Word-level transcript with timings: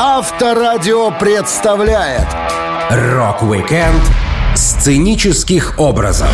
Авторадио 0.00 1.10
представляет 1.10 2.28
Рок-викенд 2.88 4.00
сценических 4.54 5.76
образов. 5.76 6.30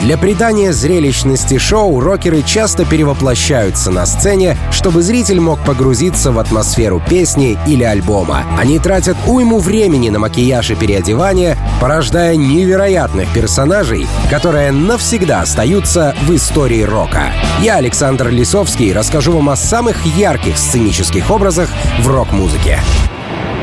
Для 0.00 0.16
придания 0.16 0.72
зрелищности 0.72 1.58
шоу 1.58 2.00
рокеры 2.00 2.42
часто 2.42 2.86
перевоплощаются 2.86 3.90
на 3.90 4.06
сцене, 4.06 4.56
чтобы 4.72 5.02
зритель 5.02 5.40
мог 5.40 5.60
погрузиться 5.60 6.32
в 6.32 6.38
атмосферу 6.38 7.02
песни 7.06 7.58
или 7.66 7.84
альбома. 7.84 8.44
Они 8.58 8.78
тратят 8.78 9.18
уйму 9.26 9.58
времени 9.58 10.08
на 10.08 10.18
макияж 10.18 10.70
и 10.70 10.74
переодевание, 10.74 11.58
порождая 11.82 12.36
невероятных 12.36 13.30
персонажей, 13.34 14.06
которые 14.30 14.72
навсегда 14.72 15.42
остаются 15.42 16.16
в 16.22 16.34
истории 16.34 16.82
рока. 16.82 17.34
Я, 17.60 17.76
Александр 17.76 18.28
Лисовский, 18.28 18.94
расскажу 18.94 19.32
вам 19.32 19.50
о 19.50 19.56
самых 19.56 20.06
ярких 20.06 20.56
сценических 20.56 21.30
образах 21.30 21.68
в 21.98 22.08
рок-музыке. 22.08 22.80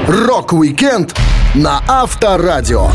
Рок-викенд 0.07 1.15
на 1.55 1.81
Авторадио. 1.88 2.91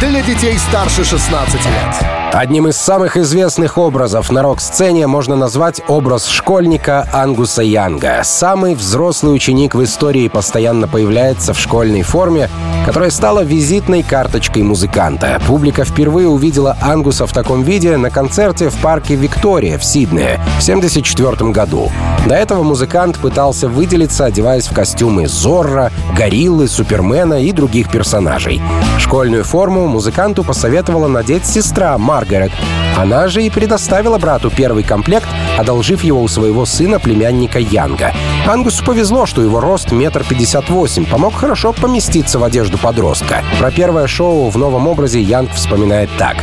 Для 0.00 0.20
детей 0.20 0.58
старше 0.58 1.04
16 1.04 1.54
лет. 1.54 2.21
Одним 2.32 2.66
из 2.66 2.78
самых 2.78 3.18
известных 3.18 3.76
образов 3.76 4.30
на 4.30 4.40
рок-сцене 4.40 5.06
можно 5.06 5.36
назвать 5.36 5.82
образ 5.86 6.28
школьника 6.28 7.06
Ангуса 7.12 7.62
Янга. 7.62 8.22
Самый 8.24 8.74
взрослый 8.74 9.34
ученик 9.34 9.74
в 9.74 9.84
истории 9.84 10.28
постоянно 10.28 10.88
появляется 10.88 11.52
в 11.52 11.58
школьной 11.58 12.00
форме, 12.00 12.48
которая 12.86 13.10
стала 13.10 13.44
визитной 13.44 14.02
карточкой 14.02 14.62
музыканта. 14.62 15.42
Публика 15.46 15.84
впервые 15.84 16.26
увидела 16.26 16.74
Ангуса 16.80 17.26
в 17.26 17.34
таком 17.34 17.64
виде 17.64 17.98
на 17.98 18.08
концерте 18.08 18.70
в 18.70 18.76
парке 18.80 19.14
Виктория 19.14 19.76
в 19.76 19.84
Сиднее 19.84 20.40
в 20.58 20.62
1974 20.62 21.50
году. 21.50 21.92
До 22.26 22.34
этого 22.34 22.62
музыкант 22.62 23.18
пытался 23.18 23.68
выделиться, 23.68 24.24
одеваясь 24.24 24.68
в 24.68 24.74
костюмы 24.74 25.28
Зорро, 25.28 25.92
Гориллы, 26.16 26.66
Супермена 26.66 27.42
и 27.42 27.52
других 27.52 27.90
персонажей. 27.90 28.62
Школьную 28.98 29.44
форму 29.44 29.86
музыканту 29.86 30.44
посоветовала 30.44 31.08
надеть 31.08 31.44
сестра 31.44 31.98
Маргарет. 32.22 32.52
Она 32.96 33.26
же 33.26 33.42
и 33.42 33.50
предоставила 33.50 34.16
брату 34.16 34.48
первый 34.48 34.84
комплект, 34.84 35.26
одолжив 35.58 36.04
его 36.04 36.22
у 36.22 36.28
своего 36.28 36.64
сына, 36.64 37.00
племянника 37.00 37.58
Янга. 37.58 38.12
Ангусу 38.46 38.84
повезло, 38.84 39.26
что 39.26 39.42
его 39.42 39.58
рост 39.58 39.90
метр 39.90 40.22
пятьдесят 40.22 40.70
восемь, 40.70 41.04
помог 41.04 41.34
хорошо 41.34 41.72
поместиться 41.72 42.38
в 42.38 42.44
одежду 42.44 42.78
подростка. 42.78 43.42
Про 43.58 43.72
первое 43.72 44.06
шоу 44.06 44.50
в 44.50 44.56
новом 44.56 44.86
образе 44.86 45.20
Янг 45.20 45.52
вспоминает 45.52 46.10
так. 46.16 46.36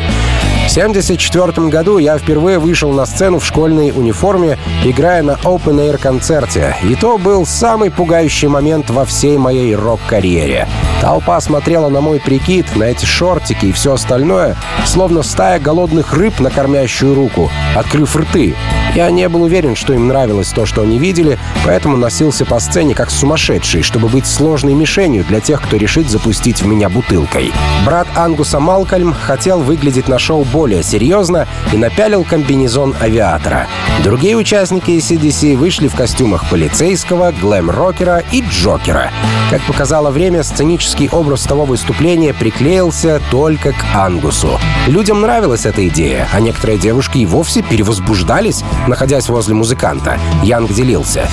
В 0.70 0.72
1974 0.72 1.68
году 1.70 1.98
я 1.98 2.20
впервые 2.20 2.60
вышел 2.60 2.92
на 2.94 3.08
сцену 3.08 3.40
в 3.40 3.46
школьной 3.46 3.90
униформе, 3.90 4.60
играя 4.86 5.24
на 5.24 5.32
open-air 5.32 5.98
концерте. 5.98 6.76
И 6.84 6.94
то 6.94 7.18
был 7.18 7.48
самый 7.48 7.90
пугающий 7.90 8.50
момент 8.50 8.92
во 8.92 9.04
всей 9.04 9.40
моей 9.40 9.76
рок-карьере. 9.76 10.68
Толпа 11.02 11.42
смотрела 11.42 11.90
на 11.90 12.02
мой 12.02 12.20
прикид, 12.20 12.76
на 12.76 12.84
эти 12.84 13.06
шортики 13.06 13.66
и 13.66 13.72
все 13.72 13.94
остальное, 13.94 14.58
словно 14.86 15.24
стая 15.24 15.60
голодных 15.60 16.14
рыб 16.14 16.40
на 16.40 16.52
кормящую 16.52 17.16
руку, 17.16 17.50
открыв 17.76 18.16
рты. 18.16 18.54
Я 18.96 19.10
не 19.12 19.30
был 19.30 19.44
уверен, 19.44 19.76
что 19.76 19.94
им 19.94 20.08
нравилось 20.08 20.50
то, 20.50 20.66
что 20.66 20.82
они 20.82 20.98
видели, 20.98 21.40
поэтому 21.66 21.96
носился 21.96 22.46
по 22.46 22.60
сцене 22.60 22.96
как 22.96 23.12
сумасшедший, 23.12 23.82
чтобы 23.82 24.08
быть 24.08 24.26
сложной 24.26 24.74
мишенью 24.74 25.24
для 25.24 25.40
тех, 25.40 25.62
кто 25.62 25.78
решит 25.78 26.10
запустить 26.10 26.62
в 26.62 26.68
меня 26.68 26.90
бутылкой. 26.90 27.54
Брат 27.86 28.08
Ангуса 28.16 28.60
Малкольм 28.60 29.14
хотел 29.14 29.60
выглядеть 29.62 30.08
на 30.08 30.20
шоу 30.20 30.44
более 30.60 30.84
серьезно 30.84 31.48
и 31.72 31.78
напялил 31.78 32.26
комбинезон 32.26 32.94
авиатора. 33.02 33.66
Другие 34.04 34.36
участники 34.36 34.92
CDC 34.92 35.56
вышли 35.56 35.88
в 35.88 35.96
костюмах 35.96 36.50
полицейского, 36.50 37.32
глэм-рокера 37.32 38.26
и 38.34 38.42
Джокера. 38.42 39.10
Как 39.50 39.62
показало 39.62 40.12
время, 40.12 40.44
сценический 40.44 41.08
образ 41.14 41.44
того 41.44 41.64
выступления 41.64 42.34
приклеился 42.34 43.22
только 43.32 43.72
к 43.72 43.86
Ангусу. 43.96 44.60
Людям 44.88 45.22
нравилась 45.22 45.66
эта 45.66 45.88
идея, 45.88 46.28
а 46.34 46.42
некоторые 46.42 46.78
девушки 46.78 47.20
и 47.20 47.26
вовсе 47.26 47.62
перевозбуждались, 47.62 48.64
находясь 48.86 49.30
возле 49.30 49.56
музыканта. 49.56 50.20
Янг 50.44 50.74
делился. 50.74 51.30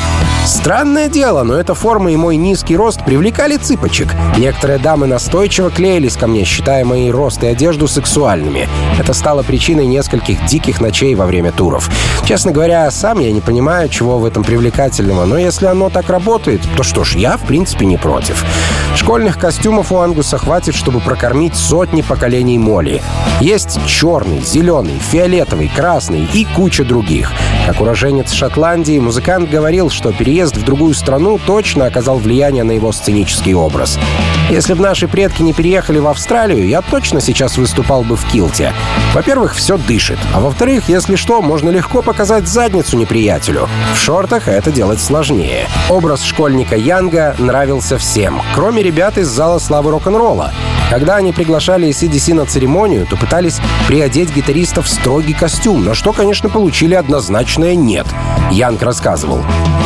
Странное 0.47 1.09
дело, 1.09 1.43
но 1.43 1.55
эта 1.55 1.75
форма 1.75 2.12
и 2.12 2.17
мой 2.17 2.37
низкий 2.37 2.77
рост 2.77 3.05
привлекали 3.05 3.56
цыпочек. 3.56 4.15
Некоторые 4.39 4.78
дамы 4.78 5.09
настойчиво 5.09 5.71
клеились 5.71 6.17
ко 6.17 6.28
мне, 6.28 6.45
считая 6.45 6.84
мои 6.84 7.11
рост 7.11 7.43
и 7.43 7.49
одежду 7.49 7.89
сексуальными. 7.89 8.69
Это 8.99 9.12
стало 9.16 9.43
причиной 9.43 9.87
нескольких 9.87 10.44
диких 10.47 10.81
ночей 10.81 11.15
во 11.15 11.27
время 11.27 11.50
туров. 11.50 11.91
Честно 12.25 12.53
говоря, 12.53 12.91
сам 12.91 13.19
я 13.19 13.32
не 13.32 13.41
понимаю, 13.41 13.88
чего 13.88 14.19
в 14.19 14.25
этом 14.25 14.44
привлекательного, 14.44 15.25
но 15.25 15.38
если 15.38 15.66
оно 15.66 15.91
так 15.91 16.09
работает, 16.09 16.60
то 16.77 16.82
что 16.82 17.03
ж, 17.03 17.16
я 17.16 17.37
в 17.37 17.43
принципе 17.43 17.87
не 17.87 17.97
против. 17.97 18.44
Школьных 18.94 19.38
костюмов 19.38 19.93
у 19.93 19.99
Ангуса 19.99 20.38
хватит, 20.38 20.75
чтобы 20.75 21.00
прокормить 21.00 21.56
сотни 21.56 22.03
поколений 22.03 22.59
моли. 22.59 23.03
Есть 23.41 23.78
черный, 23.87 24.43
зеленый, 24.43 24.99
фиолетовый, 24.99 25.71
красный 25.75 26.28
и 26.33 26.44
куча 26.44 26.84
других. 26.84 27.33
Как 27.66 27.81
уроженец 27.81 28.33
Шотландии, 28.33 28.98
музыкант 28.98 29.50
говорил, 29.50 29.91
что 29.91 30.12
переезд 30.12 30.56
в 30.56 30.65
другую 30.65 30.94
страну 30.94 31.38
точно 31.44 31.87
оказал 31.87 32.19
влияние 32.19 32.65
на 32.65 32.72
его 32.72 32.93
сценический 32.93 33.54
образ. 33.54 33.98
Если 34.50 34.75
бы 34.75 34.83
наши 34.83 35.09
предки 35.09 35.43
не 35.43 35.53
переехали 35.53 35.98
в 35.98 36.06
Австралию, 36.06 36.66
я 36.69 36.83
точно 36.83 37.21
сейчас 37.21 37.56
выступал 37.56 38.03
бы 38.03 38.16
в 38.16 38.25
килте. 38.31 38.72
Во-первых, 39.15 39.55
все 39.55 39.79
дышит. 39.79 40.19
А 40.34 40.41
во-вторых, 40.41 40.89
если 40.89 41.17
что, 41.17 41.41
можно 41.41 41.71
легко 41.71 42.03
показать 42.03 42.47
задницу 42.47 42.97
неприятелю. 42.97 43.69
В 43.95 43.97
шортах 43.97 44.49
это 44.49 44.71
делать 44.71 45.01
сложнее. 45.01 45.69
Образ 45.89 46.23
школьника 46.23 46.77
Янга 46.77 47.34
нравился 47.39 47.97
всем, 47.99 48.43
кроме 48.55 48.83
ребят 48.83 49.17
из 49.17 49.29
зала 49.29 49.59
славы 49.59 49.91
рок-н-ролла. 49.91 50.53
Когда 50.91 51.17
они 51.17 51.33
приглашали 51.33 51.89
CDC 51.89 52.35
на 52.35 52.47
церемонию, 52.47 53.07
то 53.07 53.17
пытались 53.17 53.59
приодеть 53.89 54.35
гитариста 54.35 54.83
в 54.83 54.89
строгий 54.89 55.35
костюм, 55.35 55.85
на 55.85 55.95
что, 55.95 56.13
конечно, 56.13 56.49
получили 56.49 56.95
однозначное 56.95 57.75
«нет». 57.75 58.07
Янг 58.51 58.83
рассказывал. 58.83 59.41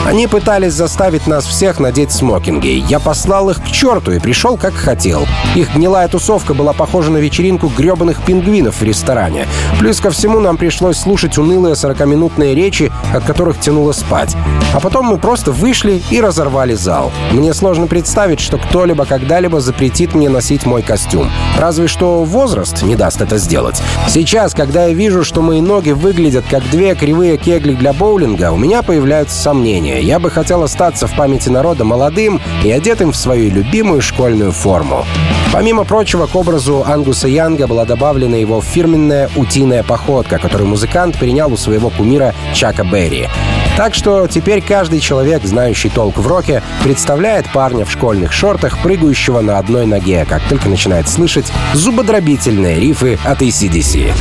Они 0.06 0.27
пытались 0.27 0.72
заставить 0.72 1.27
нас 1.27 1.44
всех 1.44 1.78
надеть 1.78 2.10
смокинги. 2.10 2.83
Я 2.89 2.99
послал 2.99 3.50
их 3.50 3.62
к 3.62 3.71
черту 3.71 4.12
и 4.12 4.19
пришел 4.19 4.56
как 4.56 4.75
хотел. 4.75 5.27
Их 5.55 5.75
гнилая 5.75 6.09
тусовка 6.09 6.55
была 6.55 6.72
похожа 6.72 7.10
на 7.10 7.19
вечеринку 7.19 7.69
гребаных 7.69 8.22
пингвинов 8.22 8.81
в 8.81 8.83
ресторане. 8.83 9.47
Плюс 9.78 10.00
ко 10.00 10.10
всему 10.10 10.41
нам 10.41 10.56
пришлось 10.56 10.99
слушать 10.99 11.39
унылые 11.39 11.75
40-минутные 11.75 12.55
речи, 12.55 12.91
от 13.15 13.25
которых 13.25 13.60
тянуло 13.60 13.93
спать. 13.93 14.34
А 14.75 14.81
потом 14.81 15.06
мы 15.06 15.19
просто 15.19 15.53
вышли 15.53 16.03
и 16.10 16.21
разорвали 16.21 16.75
зал. 16.75 17.12
Мне 17.33 17.53
сложно 17.53 17.87
представить, 17.87 18.41
что 18.41 18.59
кто-либо 18.59 19.05
когда-либо 19.05 19.60
запретит 19.60 20.15
мне 20.15 20.28
носить 20.28 20.66
мой 20.66 20.83
костюм. 20.91 21.31
Разве 21.56 21.87
что 21.87 22.25
возраст 22.25 22.83
не 22.83 22.97
даст 22.97 23.21
это 23.21 23.39
сделать. 23.39 23.81
Сейчас, 24.09 24.55
когда 24.55 24.87
я 24.87 24.93
вижу, 24.93 25.23
что 25.23 25.41
мои 25.41 25.61
ноги 25.61 25.93
выглядят 25.93 26.45
как 26.51 26.69
две 26.69 26.97
кривые 26.97 27.37
кегли 27.37 27.77
для 27.77 27.93
боулинга, 27.93 28.51
у 28.51 28.56
меня 28.56 28.83
появляются 28.83 29.41
сомнения. 29.41 30.01
Я 30.01 30.19
бы 30.19 30.33
хотел 30.33 30.65
остаться 30.65 31.06
в 31.06 31.15
памяти 31.15 31.49
народа 31.49 31.84
молодым 31.84 32.41
и 32.65 32.73
одетым 32.73 33.12
в 33.12 33.17
свою 33.17 33.53
любимую 33.53 34.03
школьную 34.03 34.51
форму. 34.51 35.06
Помимо 35.53 35.84
прочего, 35.84 36.27
к 36.27 36.34
образу 36.34 36.84
Ангуса 36.84 37.28
Янга 37.28 37.69
была 37.69 37.84
добавлена 37.84 38.37
его 38.37 38.61
фирменная 38.61 39.31
утиная 39.37 39.84
походка, 39.84 40.39
которую 40.39 40.71
музыкант 40.71 41.19
перенял 41.21 41.53
у 41.53 41.57
своего 41.57 41.91
кумира 41.91 42.34
Чака 42.53 42.83
Берри. 42.83 43.28
Так 43.77 43.95
что 43.95 44.27
теперь 44.27 44.61
каждый 44.61 45.01
человек, 45.01 45.45
знающий 45.45 45.89
толк 45.89 46.19
в 46.19 46.27
роке, 46.27 46.62
представляет 46.83 47.51
парня 47.53 47.84
в 47.84 47.91
школьных 47.91 48.33
шортах, 48.33 48.78
прыгающего 48.78 49.41
на 49.41 49.59
одной 49.59 49.87
ноге, 49.87 50.27
как 50.28 50.43
только 50.49 50.69
начинает 50.69 50.79
слышать 51.08 51.52
зубодробительные 51.74 52.80
риффы 52.81 53.19
от 53.24 53.42
AC/DC. 53.43 54.12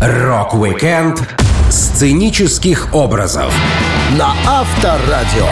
Рок-викенд 0.00 1.20
сценических 1.70 2.94
образов 2.94 3.52
на 4.16 4.32
Авторадио. 4.46 5.46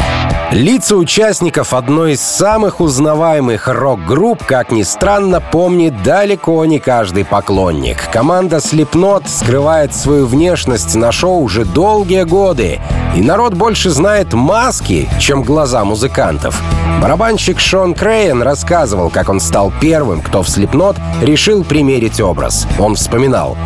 Лица 0.52 0.96
участников 0.96 1.74
одной 1.74 2.12
из 2.12 2.22
самых 2.22 2.80
узнаваемых 2.80 3.68
рок-групп, 3.68 4.44
как 4.44 4.70
ни 4.70 4.82
странно, 4.82 5.40
помнит 5.40 6.02
далеко 6.02 6.64
не 6.64 6.78
каждый 6.78 7.24
поклонник. 7.24 8.10
Команда 8.10 8.56
Slipknot 8.56 9.24
скрывает 9.26 9.94
свою 9.94 10.26
внешность 10.26 10.94
на 10.94 11.12
шоу 11.12 11.40
уже 11.40 11.64
долгие 11.64 12.22
годы, 12.22 12.80
и 13.14 13.20
народ 13.20 13.54
больше 13.54 13.90
знает 13.90 14.32
маски, 14.32 15.08
чем 15.18 15.42
глаза 15.42 15.84
музыкантов. 15.84 16.62
Барабанщик 17.02 17.60
Шон 17.60 17.92
Крейн 17.92 18.40
рассказывал, 18.40 19.10
как 19.10 19.28
он 19.28 19.40
стал 19.40 19.72
первым, 19.80 20.22
кто 20.22 20.42
в 20.42 20.46
Slipknot 20.46 20.96
решил 21.20 21.64
примерить 21.64 22.20
образ. 22.20 22.66
Он 22.78 22.94
вспоминал. 22.94 23.56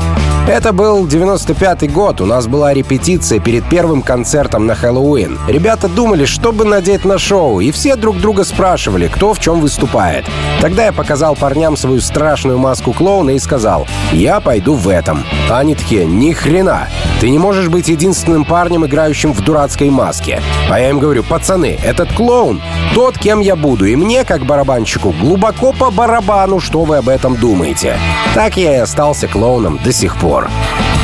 Это 0.48 0.72
был 0.72 1.06
95-й 1.06 1.88
год, 1.88 2.20
у 2.20 2.26
нас 2.26 2.48
была 2.48 2.74
репетиция 2.74 3.38
перед 3.38 3.68
первым 3.68 4.02
концертом 4.02 4.66
на 4.66 4.74
Хэллоуин. 4.80 5.38
Ребята 5.46 5.88
думали, 5.88 6.24
что 6.24 6.52
бы 6.52 6.64
надеть 6.64 7.04
на 7.04 7.18
шоу, 7.18 7.60
и 7.60 7.70
все 7.70 7.96
друг 7.96 8.18
друга 8.18 8.44
спрашивали, 8.44 9.08
кто 9.08 9.34
в 9.34 9.38
чем 9.38 9.60
выступает. 9.60 10.24
Тогда 10.60 10.86
я 10.86 10.92
показал 10.92 11.36
парням 11.36 11.76
свою 11.76 12.00
страшную 12.00 12.58
маску 12.58 12.92
клоуна 12.92 13.30
и 13.30 13.38
сказал, 13.38 13.86
я 14.12 14.40
пойду 14.40 14.74
в 14.74 14.88
этом. 14.88 15.24
А 15.50 15.58
они 15.58 15.74
такие, 15.74 16.06
ни 16.06 16.32
хрена. 16.32 16.88
Ты 17.20 17.28
не 17.28 17.38
можешь 17.38 17.68
быть 17.68 17.88
единственным 17.88 18.46
парнем, 18.46 18.86
играющим 18.86 19.34
в 19.34 19.42
дурацкой 19.42 19.90
маске. 19.90 20.40
А 20.70 20.80
я 20.80 20.88
им 20.88 20.98
говорю, 20.98 21.22
пацаны, 21.22 21.78
этот 21.84 22.10
клоун 22.14 22.62
тот, 22.94 23.18
кем 23.18 23.40
я 23.40 23.56
буду, 23.56 23.84
и 23.84 23.94
мне, 23.94 24.24
как 24.24 24.46
барабанщику, 24.46 25.10
глубоко 25.10 25.72
по 25.72 25.90
барабану, 25.90 26.60
что 26.60 26.84
вы 26.84 26.96
об 26.96 27.08
этом 27.08 27.36
думаете. 27.36 27.98
Так 28.34 28.56
я 28.56 28.76
и 28.76 28.78
остался 28.78 29.28
клоуном 29.28 29.78
до 29.84 29.92
сих 29.92 30.16
пор. 30.16 30.48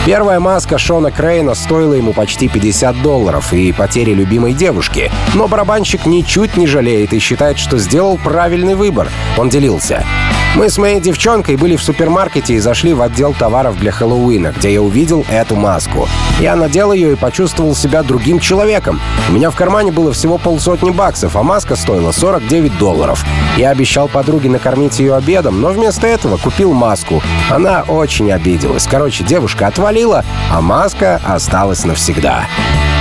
Первая 0.06 0.40
маска 0.40 0.78
Шона 0.78 1.10
Крейна 1.10 1.54
стоила 1.54 1.94
ему 1.94 2.12
почти 2.12 2.48
50 2.48 3.02
долларов 3.02 3.52
и 3.52 3.72
потери 3.72 4.14
любимой 4.14 4.52
девушки. 4.52 5.10
Но 5.34 5.48
барабанщик 5.48 6.06
ничуть 6.06 6.56
не 6.56 6.66
жалеет 6.66 7.12
и 7.12 7.18
считает, 7.18 7.58
что 7.58 7.76
сделал 7.76 8.16
правильный 8.16 8.74
выбор. 8.74 9.10
Он 9.36 9.48
делился. 9.48 10.04
Мы 10.56 10.70
с 10.70 10.78
моей 10.78 11.00
девчонкой 11.00 11.56
были 11.56 11.76
в 11.76 11.82
супермаркете 11.82 12.54
и 12.54 12.58
зашли 12.60 12.94
в 12.94 13.02
отдел 13.02 13.34
товаров 13.34 13.78
для 13.78 13.92
Хэллоуина, 13.92 14.54
где 14.56 14.72
я 14.72 14.80
увидел 14.80 15.26
эту 15.28 15.54
маску. 15.54 16.08
Я 16.40 16.56
надел 16.56 16.94
ее 16.94 17.12
и 17.12 17.14
почувствовал 17.14 17.74
себя 17.74 18.02
другим 18.02 18.40
человеком. 18.40 18.98
У 19.28 19.32
меня 19.32 19.50
в 19.50 19.54
кармане 19.54 19.92
было 19.92 20.14
всего 20.14 20.38
полсотни 20.38 20.88
баксов, 20.88 21.36
а 21.36 21.42
маска 21.42 21.76
стоила 21.76 22.10
49 22.10 22.78
долларов. 22.78 23.22
Я 23.58 23.68
обещал 23.68 24.08
подруге 24.08 24.48
накормить 24.48 24.98
ее 24.98 25.14
обедом, 25.14 25.60
но 25.60 25.68
вместо 25.68 26.06
этого 26.06 26.38
купил 26.38 26.72
маску. 26.72 27.22
Она 27.50 27.82
очень 27.82 28.32
обиделась. 28.32 28.86
Короче, 28.86 29.24
девушка 29.24 29.66
отвалила, 29.66 30.24
а 30.50 30.62
маска 30.62 31.20
осталась 31.26 31.84
навсегда. 31.84 32.46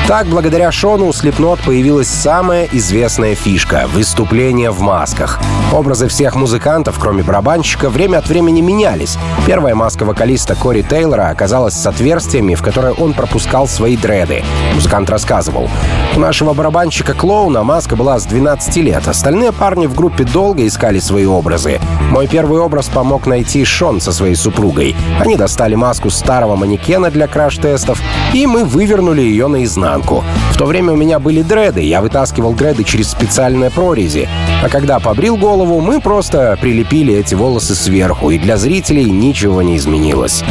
Так, 0.07 0.27
благодаря 0.27 0.71
Шону 0.71 1.07
у 1.07 1.09
Slipknot 1.09 1.65
появилась 1.65 2.07
самая 2.07 2.69
известная 2.71 3.33
фишка— 3.33 3.85
выступление 3.91 4.69
в 4.69 4.79
масках. 4.79 5.39
Образы 5.73 6.07
всех 6.07 6.35
музыкантов, 6.35 6.99
кроме 6.99 7.23
барабанщика, 7.23 7.89
время 7.89 8.19
от 8.19 8.27
времени 8.27 8.61
менялись. 8.61 9.17
Первая 9.47 9.73
маска 9.73 10.05
вокалиста 10.05 10.53
Кори 10.53 10.83
Тейлора 10.83 11.29
оказалась 11.29 11.73
с 11.73 11.87
отверстиями, 11.87 12.53
в 12.53 12.61
которые 12.61 12.93
он 12.93 13.13
пропускал 13.13 13.67
свои 13.67 13.97
дреды. 13.97 14.43
Музыкант 14.75 15.09
рассказывал. 15.09 15.71
У 16.15 16.19
нашего 16.19 16.53
барабанщика-клоуна 16.53 17.63
маска 17.63 17.95
была 17.95 18.19
с 18.19 18.25
12 18.25 18.77
лет. 18.77 19.07
Остальные 19.07 19.53
парни 19.53 19.87
в 19.87 19.95
группе 19.95 20.23
долго 20.23 20.67
искали 20.67 20.99
свои 20.99 21.25
образы. 21.25 21.79
Мой 22.11 22.27
первый 22.27 22.59
образ 22.59 22.89
помог 22.89 23.25
найти 23.25 23.65
Шон 23.65 23.99
со 23.99 24.11
своей 24.11 24.35
супругой. 24.35 24.95
Они 25.19 25.35
достали 25.35 25.73
маску 25.73 26.11
старого 26.11 26.55
манекена 26.55 27.09
для 27.09 27.27
краш-тестов, 27.27 27.99
и 28.33 28.45
мы 28.45 28.65
вывернули 28.65 29.21
ее 29.21 29.47
наизнанку 29.47 29.94
изнанку. 29.95 30.23
В 30.51 30.57
то 30.57 30.65
время 30.65 30.93
у 30.93 30.95
меня 30.95 31.19
были 31.19 31.41
дреды, 31.41 31.81
я 31.81 32.01
вытаскивал 32.01 32.53
дреды 32.53 32.83
через 32.83 33.09
специальные 33.09 33.69
прорези. 33.69 34.27
А 34.63 34.69
когда 34.69 34.99
побрил 34.99 35.37
голову, 35.37 35.79
мы 35.81 35.99
просто 35.99 36.57
прилепили 36.61 37.13
эти 37.13 37.35
волосы 37.35 37.75
сверху, 37.75 38.31
и 38.31 38.37
для 38.37 38.57
зрителей 38.57 39.09
ничего 39.09 39.61
не 39.61 39.77
изменилось. 39.77 40.43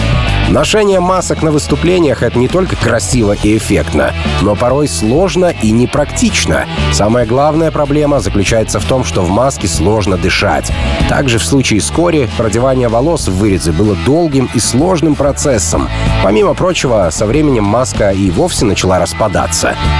Ношение 0.50 1.00
масок 1.00 1.42
на 1.42 1.50
выступлениях— 1.50 2.22
это 2.22 2.38
не 2.38 2.48
только 2.48 2.76
красиво 2.76 3.32
и 3.32 3.56
эффектно, 3.56 4.12
но 4.42 4.54
порой 4.54 4.88
сложно 4.88 5.46
и 5.62 5.70
непрактично. 5.70 6.66
Самая 6.92 7.24
главная 7.24 7.70
проблема 7.70 8.20
заключается 8.20 8.78
в 8.78 8.84
том, 8.84 9.04
что 9.04 9.22
в 9.22 9.30
маске 9.30 9.68
сложно 9.68 10.18
дышать. 10.18 10.70
Также 11.08 11.38
в 11.38 11.44
случае 11.44 11.80
с 11.80 11.90
Кори 11.90 12.28
продевание 12.36 12.88
волос 12.88 13.26
в 13.26 13.36
вырезы 13.36 13.72
было 13.72 13.96
долгим 14.04 14.50
и 14.54 14.60
сложным 14.60 15.14
процессом. 15.14 15.88
Помимо 16.22 16.54
прочего, 16.54 17.08
со 17.10 17.24
временем 17.26 17.64
маска 17.64 18.10
и 18.10 18.30
вовсе 18.30 18.66
начала 18.66 18.98
распадаться. 18.98 19.33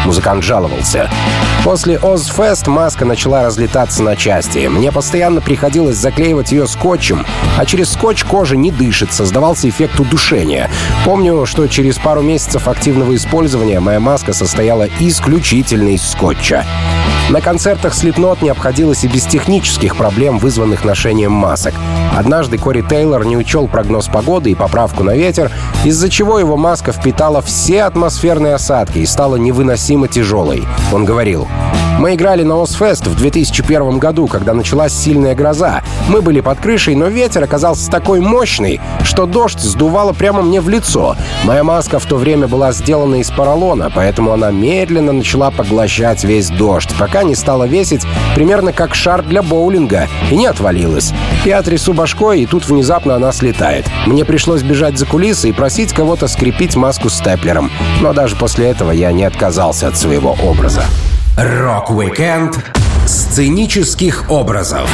Музыкант 0.05 0.45
жаловался. 0.45 1.11
После 1.65 1.97
Ozfest 1.97 2.69
маска 2.69 3.05
начала 3.05 3.43
разлетаться 3.45 4.03
на 4.03 4.17
части. 4.17 4.67
Мне 4.67 4.93
постоянно 4.93 5.41
приходилось 5.41 5.97
заклеивать 5.97 6.53
ее 6.53 6.67
скотчем, 6.67 7.27
а 7.59 7.67
через 7.67 7.93
скотч 7.93 8.25
кожа 8.25 8.57
не 8.57 8.71
дышит, 8.71 9.13
создавался 9.13 9.69
эффект 9.69 9.99
удушения. 9.99 10.71
Помню, 11.05 11.47
что 11.47 11.67
через 11.67 11.99
пару 11.99 12.23
месяцев 12.23 12.69
активного 12.69 13.15
использования 13.15 13.81
моя 13.81 14.01
маска 14.01 14.33
состояла 14.33 14.89
исключительно 15.01 15.89
из 15.89 16.09
скотча. 16.09 16.65
На 17.31 17.41
концертах 17.41 17.95
Slipknot 17.95 18.39
не 18.43 18.51
обходилось 18.51 19.03
и 19.05 19.09
без 19.09 19.25
технических 19.25 19.97
проблем, 19.97 20.39
вызванных 20.39 20.85
ношением 20.85 21.33
масок. 21.33 21.73
Однажды 22.15 22.59
Кори 22.59 22.83
Тейлор 22.83 23.25
не 23.25 23.37
учел 23.37 23.67
прогноз 23.67 24.09
погоды 24.09 24.51
и 24.51 24.55
поправку 24.55 25.05
на 25.05 25.17
ветер, 25.17 25.51
из-за 25.85 26.11
чего 26.11 26.39
его 26.39 26.59
маска 26.59 26.93
впитала 26.93 27.41
все 27.41 27.85
атмосферные 27.85 28.55
осадки 28.55 28.99
и 28.99 29.07
стала 29.07 29.37
невыносимо 29.37 30.07
тяжелой. 30.07 30.65
Он 30.93 31.07
говорил, 31.07 31.49
мы 31.99 32.15
играли 32.15 32.43
на 32.43 32.61
Озфест 32.63 33.07
в 33.07 33.17
2001 33.17 33.99
году, 33.99 34.27
когда 34.27 34.53
началась 34.53 34.93
сильная 34.93 35.35
гроза. 35.35 35.83
Мы 36.09 36.23
были 36.23 36.41
под 36.41 36.59
крышей, 36.59 36.95
но 36.95 37.07
ветер 37.07 37.45
оказался 37.45 37.91
такой 37.91 38.21
мощный, 38.21 38.81
что 39.03 39.27
дождь 39.27 39.61
сдувало 39.61 40.13
прямо 40.13 40.43
мне 40.43 40.61
в 40.61 40.69
лицо. 40.69 41.17
Моя 41.45 41.63
маска 41.63 41.99
в 41.99 42.07
то 42.07 42.17
время 42.17 42.49
была 42.49 42.73
сделана 42.73 43.17
из 43.17 43.31
поролона, 43.31 43.91
поэтому 43.95 44.33
она 44.33 44.51
медленно 44.51 45.13
начала 45.13 45.51
поглощать 45.51 46.25
весь 46.25 46.51
дождь, 46.51 46.91
пока 46.99 47.23
не 47.23 47.35
стала 47.35 47.65
весить 47.65 48.07
примерно 48.35 48.73
как 48.73 48.95
шар 48.95 49.23
для 49.23 49.43
боулинга 49.43 50.09
и 50.31 50.37
не 50.37 50.47
отвалилась. 50.47 51.13
Я 51.45 51.63
трясу 51.63 51.93
башкой, 51.93 52.43
и 52.43 52.47
тут 52.47 52.67
внезапно 52.67 53.15
она 53.15 53.33
слетает. 53.33 53.87
Мне 54.07 54.25
пришлось 54.25 54.63
бежать 54.63 54.99
за 54.99 55.07
кулисы 55.07 55.51
и 55.51 55.53
просить 55.53 55.93
кого-то 55.93 56.27
скрепить 56.29 56.77
маску 56.77 57.09
степлером. 57.09 57.71
Но 58.01 58.13
даже 58.13 58.37
после 58.37 58.67
этого 58.67 58.91
я 58.91 59.13
не 59.13 59.25
отказался 59.25 59.89
от 59.89 59.97
своего 59.97 60.37
образа. 60.43 60.83
Рок-викенд 61.37 62.57
сценических 63.07 64.31
образов 64.31 64.89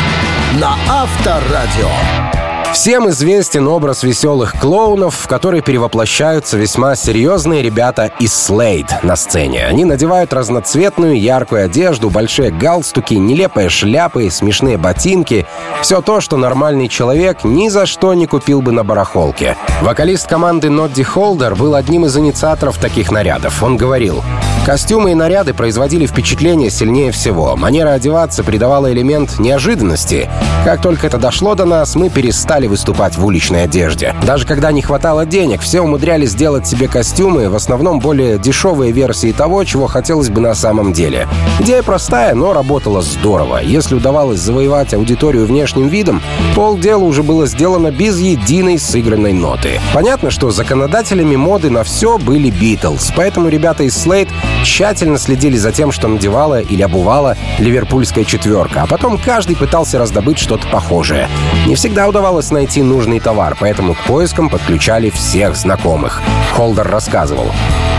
на 0.58 0.74
Авторадио. 0.88 2.49
Всем 2.72 3.10
известен 3.10 3.66
образ 3.66 4.04
веселых 4.04 4.54
клоунов, 4.58 5.16
в 5.16 5.26
который 5.26 5.60
перевоплощаются 5.60 6.56
весьма 6.56 6.94
серьезные 6.94 7.62
ребята 7.62 8.12
из 8.20 8.32
Slade 8.32 8.90
на 9.02 9.16
сцене. 9.16 9.66
Они 9.66 9.84
надевают 9.84 10.32
разноцветную 10.32 11.20
яркую 11.20 11.64
одежду, 11.64 12.10
большие 12.10 12.52
галстуки, 12.52 13.14
нелепые 13.14 13.68
шляпы, 13.68 14.30
смешные 14.30 14.78
ботинки. 14.78 15.46
Все 15.82 16.00
то, 16.00 16.20
что 16.20 16.36
нормальный 16.36 16.88
человек 16.88 17.42
ни 17.42 17.68
за 17.68 17.86
что 17.86 18.14
не 18.14 18.26
купил 18.26 18.62
бы 18.62 18.70
на 18.70 18.84
барахолке. 18.84 19.56
Вокалист 19.82 20.28
команды 20.28 20.70
Нодди 20.70 21.02
Холдер 21.02 21.56
был 21.56 21.74
одним 21.74 22.06
из 22.06 22.16
инициаторов 22.16 22.78
таких 22.78 23.10
нарядов. 23.10 23.62
Он 23.64 23.76
говорил, 23.76 24.22
Костюмы 24.64 25.12
и 25.12 25.14
наряды 25.14 25.54
производили 25.54 26.06
впечатление 26.06 26.70
сильнее 26.70 27.12
всего. 27.12 27.56
Манера 27.56 27.92
одеваться 27.92 28.44
придавала 28.44 28.92
элемент 28.92 29.38
неожиданности. 29.38 30.28
Как 30.64 30.82
только 30.82 31.06
это 31.06 31.16
дошло 31.16 31.54
до 31.54 31.64
нас, 31.64 31.96
мы 31.96 32.10
перестали 32.10 32.59
выступать 32.66 33.16
в 33.16 33.24
уличной 33.24 33.64
одежде. 33.64 34.14
Даже 34.26 34.46
когда 34.46 34.72
не 34.72 34.82
хватало 34.82 35.26
денег, 35.26 35.60
все 35.60 35.80
умудрялись 35.80 36.30
сделать 36.30 36.66
себе 36.66 36.88
костюмы, 36.88 37.48
в 37.48 37.54
основном 37.54 38.00
более 38.00 38.38
дешевые 38.38 38.92
версии 38.92 39.32
того, 39.32 39.64
чего 39.64 39.86
хотелось 39.86 40.30
бы 40.30 40.40
на 40.40 40.54
самом 40.54 40.92
деле. 40.92 41.28
Идея 41.60 41.82
простая, 41.82 42.34
но 42.34 42.52
работала 42.52 43.02
здорово. 43.02 43.60
Если 43.62 43.94
удавалось 43.94 44.40
завоевать 44.40 44.94
аудиторию 44.94 45.46
внешним 45.46 45.88
видом, 45.88 46.22
полдела 46.54 47.04
уже 47.04 47.22
было 47.22 47.46
сделано 47.46 47.90
без 47.90 48.18
единой 48.18 48.78
сыгранной 48.78 49.32
ноты. 49.32 49.80
Понятно, 49.92 50.30
что 50.30 50.50
законодателями 50.50 51.36
моды 51.36 51.70
на 51.70 51.84
все 51.84 52.18
были 52.18 52.50
Битлз, 52.50 53.12
поэтому 53.16 53.48
ребята 53.48 53.84
из 53.84 53.94
Slate 53.94 54.30
тщательно 54.64 55.18
следили 55.18 55.56
за 55.56 55.72
тем, 55.72 55.92
что 55.92 56.08
надевала 56.08 56.60
или 56.60 56.82
обувала 56.82 57.36
ливерпульская 57.58 58.24
четверка, 58.24 58.82
а 58.82 58.86
потом 58.86 59.18
каждый 59.18 59.56
пытался 59.56 59.98
раздобыть 59.98 60.38
что-то 60.38 60.66
похожее. 60.68 61.28
Не 61.66 61.74
всегда 61.74 62.08
удавалось 62.08 62.49
найти 62.50 62.82
нужный 62.82 63.20
товар, 63.20 63.56
поэтому 63.58 63.94
к 63.94 64.04
поискам 64.04 64.48
подключали 64.48 65.10
всех 65.10 65.56
знакомых. 65.56 66.22
Холдер 66.54 66.88
рассказывал. 66.88 67.50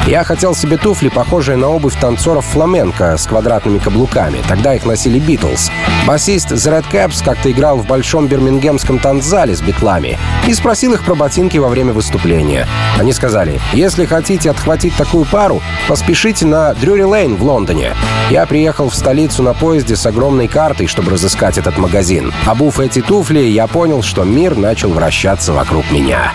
Я 0.08 0.24
хотел 0.24 0.56
себе 0.56 0.78
туфли, 0.78 1.10
похожие 1.10 1.58
на 1.58 1.70
обувь 1.70 1.96
танцоров 2.00 2.44
фламенко 2.46 3.18
с 3.18 3.28
квадратными 3.28 3.78
каблуками. 3.78 4.40
Тогда 4.48 4.74
их 4.74 4.84
носили 4.84 5.20
Битлз. 5.20 5.70
Басист 6.08 6.52
The 6.52 6.82
Red 6.82 6.86
Caps 6.92 7.24
как-то 7.24 7.52
играл 7.52 7.78
в 7.78 7.86
большом 7.86 8.26
бирмингемском 8.26 8.98
танцзале 8.98 9.56
с 9.56 9.62
битлами 9.62 10.18
и 10.48 10.54
спросил 10.56 10.94
их 10.94 11.06
про 11.06 11.14
ботинки 11.14 11.60
во 11.60 11.70
время 11.70 11.94
выступления. 11.94 12.68
Они 12.98 13.14
сказали, 13.14 13.62
если 13.74 14.06
хотите 14.06 14.50
отхватить 14.50 14.96
такую 14.96 15.26
пару, 15.26 15.62
поспешите 15.88 16.48
на 16.48 16.74
Дрюри 16.74 17.04
Лейн 17.04 17.36
в 17.36 17.44
Лондоне. 17.44 17.94
Я 18.32 18.48
приехал 18.48 18.90
в 18.90 18.96
столицу 18.96 19.44
на 19.44 19.54
поезде 19.54 19.96
с 19.96 20.06
огромной 20.08 20.48
картой, 20.48 20.88
чтобы 20.88 21.12
разыскать 21.12 21.60
этот 21.60 21.78
магазин. 21.78 22.34
Обув 22.48 22.80
эти 22.80 23.02
туфли, 23.02 23.42
я 23.42 23.68
понял, 23.68 24.02
что 24.02 24.24
мир 24.24 24.41
начал 24.50 24.90
вращаться 24.90 25.54
вокруг 25.54 25.90
меня. 25.92 26.34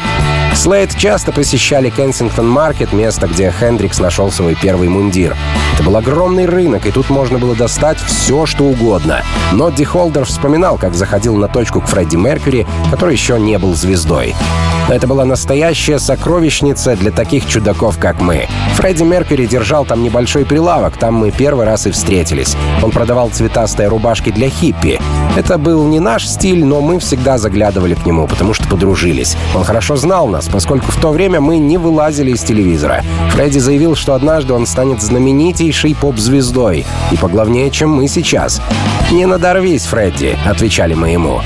Слейд 0.55 0.97
часто 0.97 1.33
посещали 1.33 1.91
Кенсингтон 1.91 2.49
Маркет, 2.49 2.95
место, 2.95 3.27
где 3.27 3.53
Хендрикс 3.53 3.99
нашел 3.99 4.33
свой 4.33 4.55
первый 4.55 4.89
мундир. 4.89 5.37
Это 5.75 5.83
был 5.83 5.95
огромный 5.97 6.47
рынок, 6.47 6.87
и 6.87 6.91
тут 6.91 7.11
можно 7.11 7.39
было 7.39 7.55
достать 7.55 7.99
все, 7.99 8.47
что 8.47 8.65
угодно. 8.65 9.23
Но 9.53 9.69
Ди 9.69 9.85
Холдер 9.85 10.25
вспоминал, 10.25 10.79
как 10.79 10.95
заходил 10.95 11.37
на 11.37 11.49
точку 11.49 11.83
к 11.83 11.87
Фредди 11.87 12.17
Меркьюри, 12.17 12.67
который 12.91 13.13
еще 13.13 13.39
не 13.39 13.59
был 13.59 13.75
звездой. 13.75 14.35
Это 14.89 15.09
была 15.09 15.25
настоящая 15.25 15.99
сокровищница 15.99 16.97
для 16.97 17.11
таких 17.11 17.47
чудаков, 17.47 17.99
как 17.99 18.21
мы. 18.21 18.47
Фредди 18.77 19.03
Меркьюри 19.03 19.47
держал 19.47 19.85
там 19.85 20.03
небольшой 20.03 20.47
прилавок, 20.47 20.97
там 20.97 21.15
мы 21.15 21.33
первый 21.33 21.67
раз 21.67 21.87
и 21.87 21.91
встретились. 21.91 22.57
Он 22.83 22.93
продавал 22.93 23.31
цветастые 23.31 23.89
рубашки 23.89 24.31
для 24.31 24.49
хиппи. 24.49 25.01
Это 25.37 25.59
был 25.59 25.85
не 25.85 25.99
наш 25.99 26.27
стиль, 26.27 26.65
но 26.65 26.81
мы 26.81 27.01
всегда 27.01 27.37
заглядывали 27.37 27.95
к 27.97 28.07
нему, 28.07 28.27
потому 28.27 28.55
что 28.55 28.69
подружились. 28.69 29.37
Он 29.55 29.65
хорошо 29.65 29.97
знал 29.97 30.29
нас, 30.29 30.49
поскольку 30.49 30.91
в 30.91 31.01
то 31.01 31.11
время 31.11 31.41
мы 31.41 31.59
не 31.59 31.79
вылазили 31.79 32.33
из 32.33 32.43
телевизора. 32.43 33.03
Фредди 33.31 33.59
заявил, 33.59 33.97
что 33.97 34.15
однажды 34.15 34.55
он 34.55 34.67
станет 34.67 35.03
знаменитейшей 35.03 35.95
поп-звездой 35.95 36.85
и 37.11 37.17
поглавнее, 37.17 37.71
чем 37.71 37.91
мы 37.91 38.09
сейчас. 38.09 38.61
«Не 39.11 39.27
надорвись, 39.27 39.87
Фредди»,— 39.87 40.37
отвечали 40.47 40.95
мы 40.95 41.11
ему. 41.11 41.41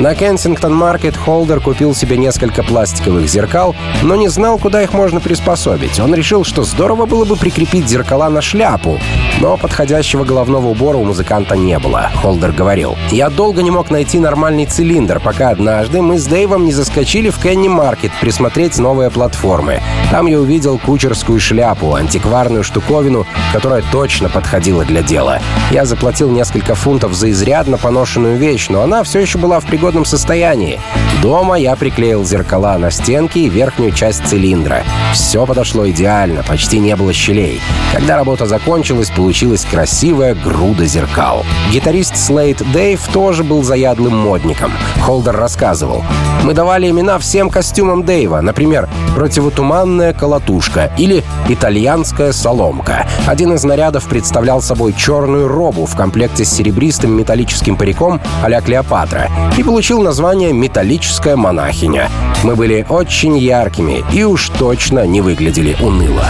На 0.00 0.16
Кенсингтон 0.16 0.74
Маркет 0.74 1.16
Холдер 1.16 1.60
купил 1.60 1.94
себе 1.94 2.16
несколько 2.16 2.64
пластиковых 2.64 3.28
зеркал, 3.28 3.76
но 4.02 4.16
не 4.16 4.28
знал, 4.28 4.58
куда 4.58 4.82
их 4.82 4.94
можно 4.94 5.20
приспособить. 5.20 6.00
Он 6.00 6.12
решил, 6.14 6.44
что 6.44 6.64
здорово 6.64 7.06
было 7.06 7.24
бы 7.24 7.36
прикрепить 7.36 7.88
зеркала 7.88 8.28
на 8.28 8.40
шляпу, 8.40 8.98
но 9.40 9.56
подходящего 9.56 10.24
головного 10.24 10.68
убора 10.68 10.96
у 10.96 11.04
музыканта 11.04 11.56
не 11.56 11.78
было. 11.78 12.10
Холдер 12.16 12.50
говорил, 12.50 12.96
«Я 13.10 13.30
долго 13.30 13.62
не 13.62 13.70
мог 13.70 13.90
найти 13.90 14.18
нормальный 14.18 14.66
цилиндр, 14.66 15.20
пока 15.20 15.50
однажды 15.50 16.02
мы 16.02 16.18
с 16.18 16.26
Дэйвом 16.26 16.64
не 16.64 16.72
заскочили 16.72 17.30
в 17.30 17.38
Кенни 17.38 17.68
Маркет 17.68 18.10
присмотреть 18.20 18.78
новые 18.78 19.10
платформы. 19.10 19.80
Там 20.10 20.26
я 20.26 20.40
увидел 20.40 20.78
кучерскую 20.78 21.38
шляпу, 21.38 21.94
антикварную 21.94 22.64
штуковину, 22.64 23.26
которая 23.52 23.84
точно 23.92 24.28
подходила 24.28 24.84
для 24.84 25.02
дела. 25.02 25.38
Я 25.70 25.84
заплатил 25.84 26.30
несколько 26.30 26.74
фунтов 26.74 27.14
за 27.14 27.30
изрядно 27.30 27.78
поношенную 27.78 28.36
вещь, 28.36 28.68
но 28.68 28.82
она 28.82 29.04
все 29.04 29.20
еще 29.20 29.38
была 29.38 29.60
в 29.60 29.66
пригодности 29.66 29.91
пригодном 29.92 30.04
состоянии. 30.06 30.80
Дома 31.20 31.56
я 31.56 31.76
приклеил 31.76 32.24
зеркала 32.24 32.78
на 32.78 32.90
стенки 32.90 33.38
и 33.38 33.48
верхнюю 33.48 33.92
часть 33.92 34.26
цилиндра. 34.26 34.82
Все 35.12 35.44
подошло 35.46 35.88
идеально, 35.88 36.42
почти 36.42 36.78
не 36.78 36.96
было 36.96 37.12
щелей. 37.12 37.60
Когда 37.92 38.16
работа 38.16 38.46
закончилась, 38.46 39.10
получилась 39.10 39.64
красивая 39.64 40.34
груда 40.34 40.86
зеркал. 40.86 41.44
Гитарист 41.70 42.16
Слейд 42.16 42.62
Дэйв 42.72 43.00
тоже 43.12 43.44
был 43.44 43.62
заядлым 43.62 44.16
модником. 44.16 44.72
Холдер 45.02 45.36
рассказывал. 45.36 46.02
«Мы 46.42 46.54
давали 46.54 46.90
имена 46.90 47.18
всем 47.18 47.50
костюмам 47.50 48.02
Дэйва, 48.02 48.40
например, 48.40 48.88
противотуманная 49.14 50.12
колотушка 50.14 50.90
или 50.98 51.22
итальянская 51.48 52.32
соломка. 52.32 53.06
Один 53.26 53.52
из 53.52 53.62
нарядов 53.62 54.06
представлял 54.06 54.62
собой 54.62 54.94
черную 54.94 55.46
робу 55.46 55.86
в 55.86 55.94
комплекте 55.94 56.44
с 56.44 56.50
серебристым 56.50 57.16
металлическим 57.16 57.76
париком 57.76 58.20
а-ля 58.42 58.60
Клеопатра 58.62 59.28
и 59.56 59.62
получил 59.72 60.02
название 60.02 60.52
«Металлическая 60.52 61.34
монахиня». 61.34 62.10
Мы 62.44 62.56
были 62.56 62.84
очень 62.90 63.38
яркими 63.38 64.04
и 64.12 64.22
уж 64.22 64.50
точно 64.50 65.06
не 65.06 65.22
выглядели 65.22 65.74
уныло. 65.80 66.26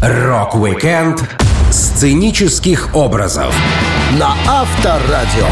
Рок-викенд 0.00 1.20
сценических 1.72 2.94
образов 2.94 3.52
на 4.12 4.36
Авторадио. 4.46 5.48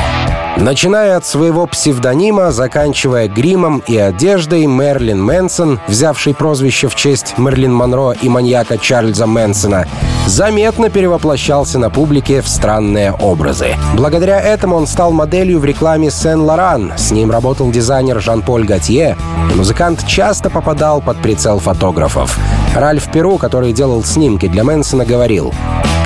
Начиная 0.56 1.16
от 1.16 1.26
своего 1.26 1.66
псевдонима, 1.66 2.52
заканчивая 2.52 3.26
гримом 3.26 3.82
и 3.88 3.96
одеждой, 3.96 4.66
Мерлин 4.66 5.20
Мэнсон, 5.20 5.80
взявший 5.88 6.34
прозвище 6.34 6.87
в 6.87 6.94
честь 6.94 7.37
Мерлин 7.38 7.75
Монро 7.75 8.12
и 8.12 8.28
маньяка 8.28 8.78
Чарльза 8.78 9.26
Мэнсона, 9.26 9.88
заметно 10.26 10.91
перевоплощался 10.91 11.79
на 11.79 11.91
публике 11.91 12.41
в 12.41 12.49
странные 12.49 13.12
образы. 13.12 13.76
Благодаря 13.95 14.41
этому 14.41 14.76
он 14.76 14.87
стал 14.87 15.12
моделью 15.12 15.59
в 15.59 15.64
рекламе 15.64 16.11
Сен-Лоран, 16.11 16.93
с 16.97 17.11
ним 17.11 17.31
работал 17.31 17.71
дизайнер 17.71 18.21
Жан-Поль 18.21 18.64
Готье, 18.64 19.17
музыкант 19.55 20.07
часто 20.07 20.50
попадал 20.50 21.00
под 21.00 21.19
прицел 21.19 21.59
фотографов. 21.59 22.38
Ральф 22.75 23.11
Перу, 23.12 23.38
который 23.38 23.73
делал 23.73 24.02
снимки 24.05 24.49
для 24.49 24.64
Мэнсона, 24.64 25.05
говорил, 25.05 25.52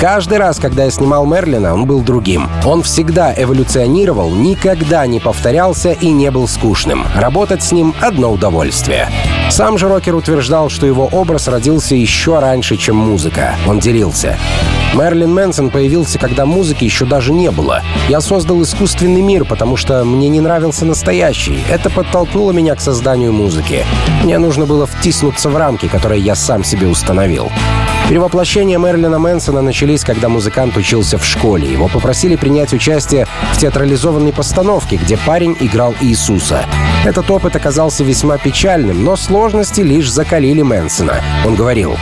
Каждый 0.01 0.37
раз, 0.37 0.59
когда 0.59 0.85
я 0.85 0.91
снимал 0.91 1.25
Мерлина, 1.25 1.73
он 1.73 1.87
был 1.87 2.03
другим. 2.03 2.51
Он 2.67 2.83
всегда 2.83 3.33
эволюционировал, 3.35 4.31
никогда 4.31 5.07
не 5.07 5.21
повторялся 5.21 5.93
и 5.93 6.11
не 6.11 6.31
был 6.31 6.47
скучным. 6.47 7.07
Работать 7.17 7.63
с 7.63 7.73
ним— 7.73 7.95
одно 8.03 8.31
удовольствие. 8.31 9.09
Сам 9.49 9.79
же 9.79 9.89
Рокер 9.89 10.15
утверждал, 10.15 10.69
что 10.69 10.85
его 10.87 11.07
образ 11.07 11.49
родился 11.49 11.95
еще 11.95 12.39
раньше, 12.41 12.77
чем 12.77 12.97
музыка. 12.97 13.55
Он 13.67 13.79
делился. 13.79 14.37
Мерлин 14.97 15.35
Мэнсон 15.35 15.69
появился, 15.69 16.19
когда 16.19 16.47
музыки 16.47 16.85
еще 16.85 17.05
даже 17.05 17.31
не 17.35 17.51
было. 17.51 17.83
Я 18.09 18.23
создал 18.23 18.63
искусственный 18.63 19.21
мир, 19.21 19.45
потому 19.45 19.77
что 19.77 20.03
мне 20.05 20.31
не 20.31 20.41
нравился 20.41 20.87
настоящий. 20.87 21.63
Это 21.69 21.91
подтолкнуло 21.91 22.53
меня 22.53 22.75
к 22.75 22.81
созданию 22.81 23.31
музыки. 23.31 23.85
Мне 24.25 24.39
нужно 24.39 24.65
было 24.65 24.87
втиснуться 24.87 25.51
в 25.51 25.57
рамки, 25.57 25.87
которые 25.87 26.23
я 26.23 26.35
сам 26.35 26.65
себе 26.65 26.87
установил. 26.87 27.51
Перевоплощения 28.09 28.79
Мерлина 28.79 29.19
Мэнсона 29.19 29.61
начались, 29.61 30.03
когда 30.03 30.31
музыкант 30.31 30.77
учился 30.79 31.19
в 31.19 31.27
школе. 31.27 31.71
Его 31.71 31.89
попросили 31.89 32.37
принять 32.37 32.73
участие 32.73 33.27
в 33.53 33.59
театрализованной 33.59 34.33
постановке, 34.33 34.97
где 34.97 35.19
парень 35.19 35.57
играл 35.61 35.95
Иисуса. 36.01 36.65
Этот 37.05 37.31
опыт 37.31 37.55
оказался 37.55 38.03
весьма 38.03 38.39
печальным, 38.39 39.05
но 39.05 39.17
сложности 39.17 39.83
лишь 39.83 40.11
закалили 40.11 40.63
Мэнсона. 40.63 41.21
Он 41.45 41.55
говорил, 41.55 41.97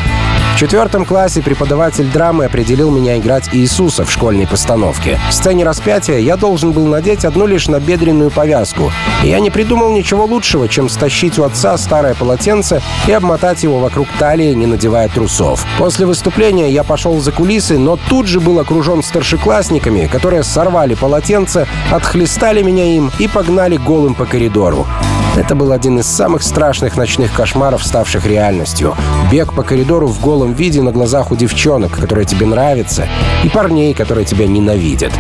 в 0.55 0.57
четвертом 0.57 1.05
классе 1.05 1.43
преподаватель 1.43 2.09
драмы 2.09 2.45
определил 2.45 2.89
меня 2.93 3.19
играть 3.19 3.49
Иисуса 3.53 4.05
в 4.05 4.13
школьной 4.13 4.47
постановке. 4.47 5.19
В 5.29 5.35
сцене 5.35 5.65
распятия 5.65 6.19
я 6.19 6.37
должен 6.37 6.71
был 6.71 6.87
надеть 6.87 7.25
одну 7.25 7.47
лишь 7.47 7.67
набедренную 7.67 8.31
повязку. 8.31 8.93
Я 9.25 9.41
не 9.41 9.51
придумал 9.51 9.91
ничего 9.91 10.27
лучшего, 10.27 10.69
чем 10.69 10.89
стащить 10.89 11.41
у 11.41 11.43
отца 11.43 11.77
старое 11.77 12.15
полотенце 12.15 12.81
и 13.09 13.13
обмотать 13.13 13.65
его 13.65 13.81
вокруг 13.81 14.07
талии, 14.21 14.55
не 14.55 14.67
надевая 14.67 15.09
трусов. 15.09 15.67
После 15.77 16.07
выступления 16.07 16.71
я 16.71 16.85
пошел 16.85 17.19
за 17.19 17.33
кулисы, 17.33 17.77
но 17.77 17.99
тут 18.09 18.29
же 18.29 18.39
был 18.39 18.61
окружен 18.61 19.03
старшеклассниками, 19.03 20.07
которые 20.07 20.45
сорвали 20.45 20.95
полотенце, 20.95 21.67
отхлестали 21.91 22.63
меня 22.63 22.85
им 22.85 23.11
и 23.19 23.27
погнали 23.27 23.77
голым 23.77 24.15
по 24.15 24.25
коридору. 24.25 24.87
Это 25.37 25.57
был 25.57 25.73
один 25.73 25.99
из 25.99 26.07
самых 26.07 26.45
страшных 26.45 26.97
ночных 26.97 27.33
кошмаров, 27.33 27.83
ставших 27.83 28.25
реальностью. 28.25 28.95
Бег 29.33 29.53
по 29.53 29.65
коридору 29.65 30.07
в 30.07 30.21
голом 30.21 30.53
виде 30.53 30.81
на 30.81 30.93
глазах 30.93 31.33
у 31.33 31.37
девчонок, 31.37 31.99
которые 31.99 32.25
тебе 32.25 32.47
нравятся, 32.47 33.09
и 33.43 33.49
парней, 33.49 33.95
которые 33.95 34.25
тебя 34.25 34.47
ненавидят. 34.47 35.13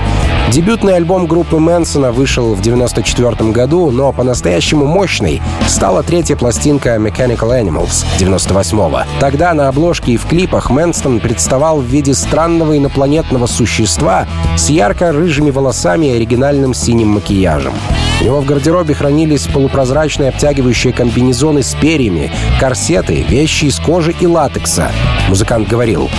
Дебютный 0.52 0.94
альбом 0.94 1.26
группы 1.26 1.58
Мэнсона 1.58 2.12
вышел 2.12 2.54
в 2.54 2.60
94 2.60 3.50
году, 3.50 3.90
но 3.90 4.12
по-настоящему 4.12 4.86
мощной 4.86 5.42
стала 5.66 6.04
третья 6.04 6.36
пластинка 6.36 6.94
Mechanical 6.94 7.50
Animals 7.60 8.04
98-го. 8.20 9.00
Тогда 9.18 9.52
на 9.52 9.68
обложке 9.68 10.12
и 10.12 10.16
в 10.16 10.26
клипах 10.26 10.70
Мэнсон 10.70 11.18
представал 11.18 11.80
в 11.80 11.86
виде 11.86 12.14
странного 12.14 12.78
инопланетного 12.78 13.46
существа 13.46 14.28
с 14.56 14.68
ярко-рыжими 14.68 15.50
волосами 15.50 16.06
и 16.06 16.16
оригинальным 16.16 16.72
синим 16.72 17.08
макияжем. 17.08 17.72
У 18.20 18.24
него 18.24 18.40
в 18.40 18.46
гардеробе 18.46 18.94
хранились 18.94 19.46
полупрозрачные 19.46 20.03
обтягивающие 20.04 20.92
комбинезоны 20.92 21.62
с 21.62 21.74
перьями, 21.74 22.30
корсеты, 22.60 23.22
вещи 23.22 23.66
из 23.66 23.78
кожи 23.78 24.14
и 24.20 24.26
латекса. 24.26 24.92
Музыкант 25.28 25.68
говорил, 25.68 26.10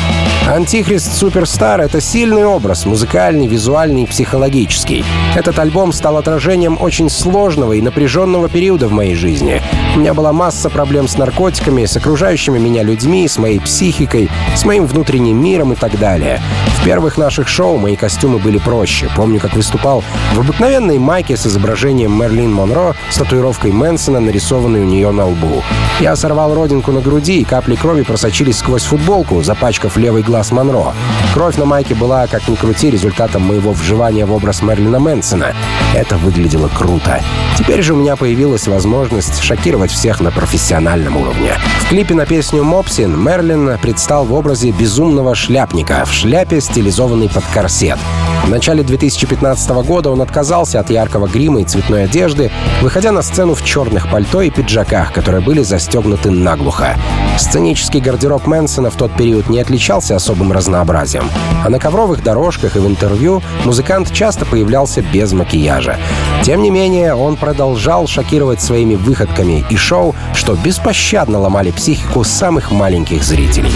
Антихрист 0.48 1.14
Суперстар— 1.14 1.82
это 1.82 2.00
сильный 2.00 2.46
образ, 2.46 2.86
музыкальный, 2.86 3.48
визуальный 3.48 4.04
и 4.04 4.06
психологический. 4.06 5.04
Этот 5.36 5.58
альбом 5.58 5.92
стал 5.92 6.18
отражением 6.18 6.78
очень 6.80 7.10
сложного 7.10 7.74
и 7.74 7.82
напряженного 7.82 8.48
периода 8.48 8.88
в 8.88 8.92
моей 8.92 9.16
жизни. 9.16 9.62
У 9.96 10.00
меня 10.00 10.14
была 10.14 10.34
масса 10.34 10.70
проблем 10.70 11.08
с 11.08 11.18
наркотиками, 11.18 11.86
с 11.86 11.98
окружающими 11.98 12.60
меня 12.60 12.84
людьми, 12.84 13.28
с 13.28 13.40
моей 13.40 13.60
психикой, 13.60 14.30
с 14.56 14.66
моим 14.66 14.86
внутренним 14.86 15.42
миром 15.42 15.74
и 15.74 15.76
так 15.76 15.98
далее. 15.98 16.40
Первых 16.86 17.18
наших 17.18 17.48
шоу 17.48 17.78
мои 17.78 17.96
костюмы 17.96 18.38
были 18.38 18.60
проще. 18.60 19.10
Помню, 19.16 19.40
как 19.40 19.56
выступал 19.56 20.04
в 20.36 20.40
обыкновенной 20.40 21.00
майке 21.00 21.36
с 21.36 21.48
изображением 21.48 22.16
Мерлин 22.16 22.54
Монро 22.54 22.96
с 23.10 23.18
татуировкой 23.18 23.72
Мэнсона, 23.72 24.20
нарисованной 24.20 24.82
у 24.82 24.84
нее 24.84 25.10
на 25.10 25.26
лбу. 25.26 25.64
Я 26.00 26.16
сорвал 26.16 26.54
родинку 26.54 26.92
на 26.92 27.02
груди, 27.02 27.40
и 27.40 27.44
капли 27.44 27.74
крови 27.74 28.04
просочились 28.04 28.60
сквозь 28.60 28.84
футболку, 28.84 29.42
запачкав 29.42 29.98
левый 29.98 30.22
глаз 30.22 30.52
Монро. 30.52 30.94
Кровь 31.34 31.58
на 31.58 31.66
майке 31.66 31.96
была, 31.96 32.28
как 32.28 32.48
ни 32.48 32.56
крути, 32.56 32.92
результатом 32.92 33.42
моего 33.42 33.72
вживания 33.72 34.28
в 34.28 34.32
образ 34.32 34.62
Мерлина 34.62 35.00
Мэнсона. 35.00 35.56
Это 35.96 36.18
выглядело 36.18 36.68
круто. 36.68 37.20
Теперь 37.58 37.82
же 37.82 37.94
у 37.94 37.98
меня 37.98 38.16
появилась 38.16 38.68
возможность 38.68 39.42
шокировать 39.42 39.90
всех 39.90 40.20
на 40.20 40.30
профессиональном 40.30 41.18
уровне. 41.18 41.54
В 41.80 41.90
клипе 41.90 42.14
на 42.14 42.28
песню 42.28 42.64
«Мопсин» 42.64 43.20
Мерлин 43.20 43.80
предстал 43.80 44.26
в 44.26 44.34
образе 44.34 44.72
безумного 44.72 45.34
шляпника 45.34 46.06
в 46.06 46.14
шляпе, 46.14 46.60
стилизованной 46.76 47.30
под 47.30 47.46
корсет. 47.54 47.98
В 48.44 48.50
начале 48.50 48.84
2015 48.84 49.70
года 49.88 50.10
он 50.10 50.22
отказался 50.22 50.82
от 50.82 50.90
яркого 50.90 51.26
грима 51.26 51.62
и 51.62 51.64
цветной 51.64 52.04
одежды, 52.04 52.52
выходя 52.82 53.14
на 53.14 53.22
сцену 53.22 53.56
в 53.56 53.64
черных 53.64 54.12
пальто 54.12 54.42
и 54.42 54.50
пиджаках, 54.50 55.14
которые 55.14 55.42
были 55.42 55.64
застегнуты 55.64 56.32
наглухо. 56.32 56.98
Сценический 57.38 58.02
гардероб 58.02 58.46
Мэнсона 58.46 58.90
в 58.90 58.96
тот 58.96 59.16
период 59.16 59.48
не 59.48 59.62
отличался 59.62 60.18
особым 60.18 60.52
разнообразием, 60.52 61.30
а 61.64 61.70
на 61.70 61.80
ковровых 61.80 62.22
дорожках 62.22 62.76
и 62.76 62.80
в 62.80 62.88
интервью 62.88 63.42
музыкант 63.64 64.12
часто 64.12 64.46
появлялся 64.46 65.02
без 65.02 65.32
макияжа. 65.32 65.96
Тем 66.44 66.62
не 66.62 66.72
менее, 66.72 67.16
он 67.16 67.38
продолжал 67.38 68.06
шокировать 68.06 68.62
своими 68.62 68.96
выходками 68.96 69.64
и 69.70 69.78
шоу, 69.78 70.14
что 70.34 70.56
беспощадно 70.56 71.40
ломали 71.40 71.72
психику 71.72 72.26
самых 72.26 72.72
маленьких 72.72 73.24
зрителей. 73.24 73.72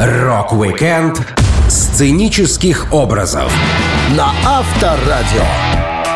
Рок-викенд 0.00 1.26
сценических 1.92 2.92
образов 2.92 3.50
на 4.10 4.30
Авторадио. 4.44 5.42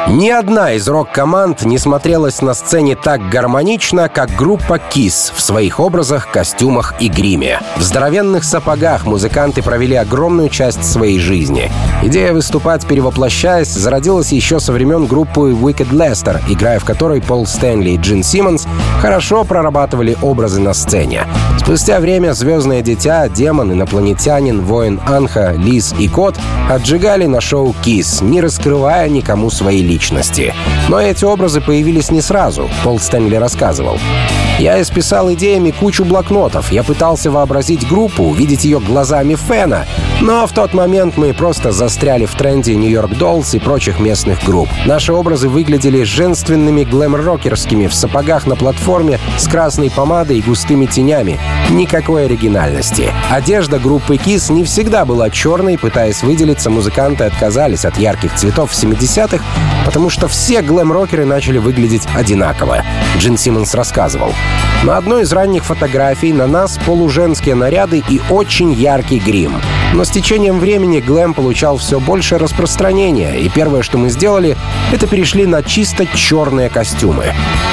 Ни 0.08 0.30
одна 0.30 0.72
из 0.72 0.88
рок-команд 0.88 1.64
не 1.64 1.78
смотрелась 1.78 2.42
на 2.42 2.54
сцене 2.54 2.96
так 2.96 3.28
гармонично, 3.30 4.08
как 4.08 4.34
группа 4.34 4.80
KISS 4.90 5.32
в 5.34 5.40
своих 5.40 5.78
образах, 5.78 6.30
костюмах 6.30 6.94
и 7.00 7.08
гриме. 7.08 7.60
В 7.76 7.82
здоровенных 7.82 8.42
сапогах 8.42 9.06
музыканты 9.06 9.62
провели 9.62 9.94
огромную 9.94 10.48
часть 10.48 10.84
своей 10.84 11.20
жизни. 11.20 11.70
Идея 12.02 12.32
выступать, 12.32 12.84
перевоплощаясь, 12.84 13.68
зародилась 13.68 14.32
еще 14.32 14.58
со 14.58 14.72
времен 14.72 15.06
группы 15.06 15.52
Wicked 15.52 15.90
Lester, 15.90 16.40
играя 16.48 16.80
в 16.80 16.84
которой 16.84 17.22
Пол 17.22 17.46
Стэнли 17.46 17.90
и 17.90 17.96
Джин 17.96 18.24
Симмонс 18.24 18.66
хорошо 19.02 19.42
прорабатывали 19.42 20.16
образы 20.22 20.60
на 20.60 20.72
сцене. 20.74 21.26
Спустя 21.58 21.98
время 21.98 22.34
«Звездное 22.34 22.82
дитя», 22.82 23.28
«Демон», 23.28 23.72
«Инопланетянин», 23.72 24.60
«Воин 24.60 25.00
Анха», 25.04 25.54
«Лис» 25.56 25.92
и 25.98 26.06
«Кот» 26.06 26.36
отжигали 26.70 27.26
на 27.26 27.40
шоу 27.40 27.74
KISS, 27.84 28.24
не 28.24 28.40
раскрывая 28.40 29.08
никому 29.08 29.50
свои 29.50 29.82
личности. 29.82 30.54
Но 30.88 31.00
эти 31.00 31.24
образы 31.24 31.60
появились 31.60 32.12
не 32.12 32.20
сразу, 32.20 32.70
Пол 32.84 33.00
Стэнли 33.00 33.34
рассказывал. 33.34 33.98
Я 34.62 34.80
исписал 34.80 35.32
идеями 35.32 35.72
кучу 35.72 36.04
блокнотов. 36.04 36.70
Я 36.70 36.84
пытался 36.84 37.32
вообразить 37.32 37.84
группу, 37.88 38.22
увидеть 38.22 38.64
ее 38.64 38.78
глазами 38.78 39.34
фэна. 39.34 39.86
Но 40.20 40.46
в 40.46 40.52
тот 40.52 40.72
момент 40.72 41.16
мы 41.16 41.34
просто 41.34 41.72
застряли 41.72 42.26
в 42.26 42.36
тренде 42.36 42.76
Нью-Йорк 42.76 43.16
Доллс 43.18 43.54
и 43.54 43.58
прочих 43.58 43.98
местных 43.98 44.44
групп. 44.44 44.68
Наши 44.86 45.12
образы 45.12 45.48
выглядели 45.48 46.04
женственными 46.04 46.84
глэм-рокерскими 46.84 47.88
в 47.88 47.94
сапогах 47.94 48.46
на 48.46 48.54
платформе 48.54 49.18
с 49.36 49.48
красной 49.48 49.90
помадой 49.90 50.38
и 50.38 50.42
густыми 50.42 50.86
тенями. 50.86 51.40
Никакой 51.70 52.26
оригинальности. 52.26 53.12
Одежда 53.32 53.80
группы 53.80 54.14
KISS 54.14 54.52
не 54.52 54.62
всегда 54.62 55.04
была 55.04 55.28
черной, 55.28 55.76
пытаясь 55.76 56.22
выделиться, 56.22 56.70
музыканты 56.70 57.24
отказались 57.24 57.84
от 57.84 57.98
ярких 57.98 58.36
цветов 58.36 58.70
в 58.70 58.80
70-х, 58.80 59.42
потому 59.84 60.08
что 60.08 60.28
все 60.28 60.62
глэм-рокеры 60.62 61.24
начали 61.24 61.58
выглядеть 61.58 62.06
одинаково. 62.14 62.84
Джин 63.18 63.36
Симмонс 63.36 63.74
рассказывал. 63.74 64.32
На 64.84 64.96
одной 64.96 65.22
из 65.22 65.32
ранних 65.32 65.64
фотографий 65.64 66.32
на 66.32 66.46
нас 66.46 66.78
полуженские 66.84 67.54
наряды 67.54 68.02
и 68.08 68.20
очень 68.30 68.72
яркий 68.72 69.20
грим. 69.20 69.54
Но 69.92 70.04
с 70.04 70.10
течением 70.10 70.58
времени 70.58 71.00
глэм 71.00 71.34
получал 71.34 71.76
все 71.76 72.00
больше 72.00 72.38
распространения, 72.38 73.34
и 73.34 73.48
первое, 73.50 73.82
что 73.82 73.98
мы 73.98 74.08
сделали, 74.08 74.56
это 74.90 75.06
перешли 75.06 75.44
на 75.44 75.62
чисто 75.62 76.06
черные 76.06 76.70
костюмы. 76.70 77.26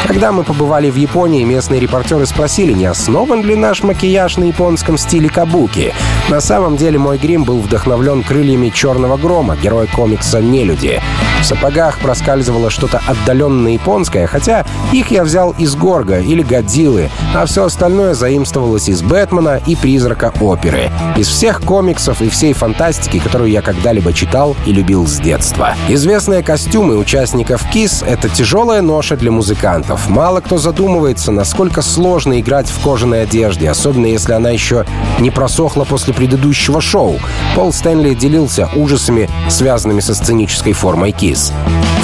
Когда 0.05 0.31
мы 0.31 0.43
побывали 0.43 0.89
в 0.89 0.95
Японии, 0.95 1.43
местные 1.43 1.79
репортеры 1.79 2.25
спросили, 2.25 2.73
не 2.73 2.85
основан 2.85 3.41
ли 3.43 3.55
наш 3.55 3.83
макияж 3.83 4.38
на 4.38 4.45
японском 4.45 4.97
стиле 4.97 5.29
кабуки. 5.29 5.93
На 6.29 6.41
самом 6.41 6.75
деле 6.75 6.99
мой 6.99 7.17
грим 7.17 7.45
был 7.45 7.59
вдохновлен 7.59 8.23
крыльями 8.23 8.69
черного 8.69 9.15
грома, 9.17 9.55
героя 9.55 9.88
комикса 9.88 10.41
«Нелюди». 10.41 11.01
В 11.41 11.45
сапогах 11.45 11.99
проскальзывало 11.99 12.69
что-то 12.69 13.01
отдаленно 13.07 13.69
японское, 13.69 14.27
хотя 14.27 14.65
их 14.91 15.09
я 15.09 15.23
взял 15.23 15.51
из 15.51 15.73
Горга 15.75 16.19
или 16.19 16.43
Годзиллы, 16.43 17.09
а 17.33 17.45
все 17.45 17.63
остальное 17.63 18.13
заимствовалось 18.13 18.89
из 18.89 19.01
Бэтмена 19.01 19.61
и 19.65 19.77
Призрака 19.77 20.33
оперы. 20.41 20.91
Из 21.15 21.27
всех 21.27 21.61
комиксов 21.61 22.09
и 22.22 22.30
всей 22.30 22.54
фантастики, 22.54 23.20
которую 23.20 23.50
я 23.51 23.62
когда-либо 23.62 24.13
читал 24.13 24.56
и 24.66 24.74
любил 24.74 25.08
с 25.08 25.18
детства. 25.18 25.75
Известные 25.88 26.44
костюмы 26.44 26.98
участников 26.98 27.63
КИС— 27.72 28.04
это 28.08 28.30
тяжелая 28.30 28.82
ноша 28.82 29.16
для 29.16 29.32
музыкантов. 29.32 30.10
Мало 30.10 30.42
кто 30.42 30.58
задумывается, 30.58 31.32
насколько 31.32 31.82
сложно 31.82 32.39
играть 32.39 32.70
в 32.70 32.82
кожаной 32.82 33.24
одежде, 33.24 33.70
особенно 33.70 34.08
если 34.08 34.34
она 34.34 34.50
еще 34.50 34.86
не 35.20 35.32
просохла 35.32 35.84
после 35.86 36.13
предыдущего 36.13 36.82
шоу. 36.82 37.20
Пол 37.56 37.72
Стэнли 37.72 38.13
делился 38.13 38.70
ужасами, 38.75 39.30
связанными 39.50 40.00
со 40.00 40.13
сценической 40.16 40.74
формой 40.74 41.12
КИС. 41.12 41.54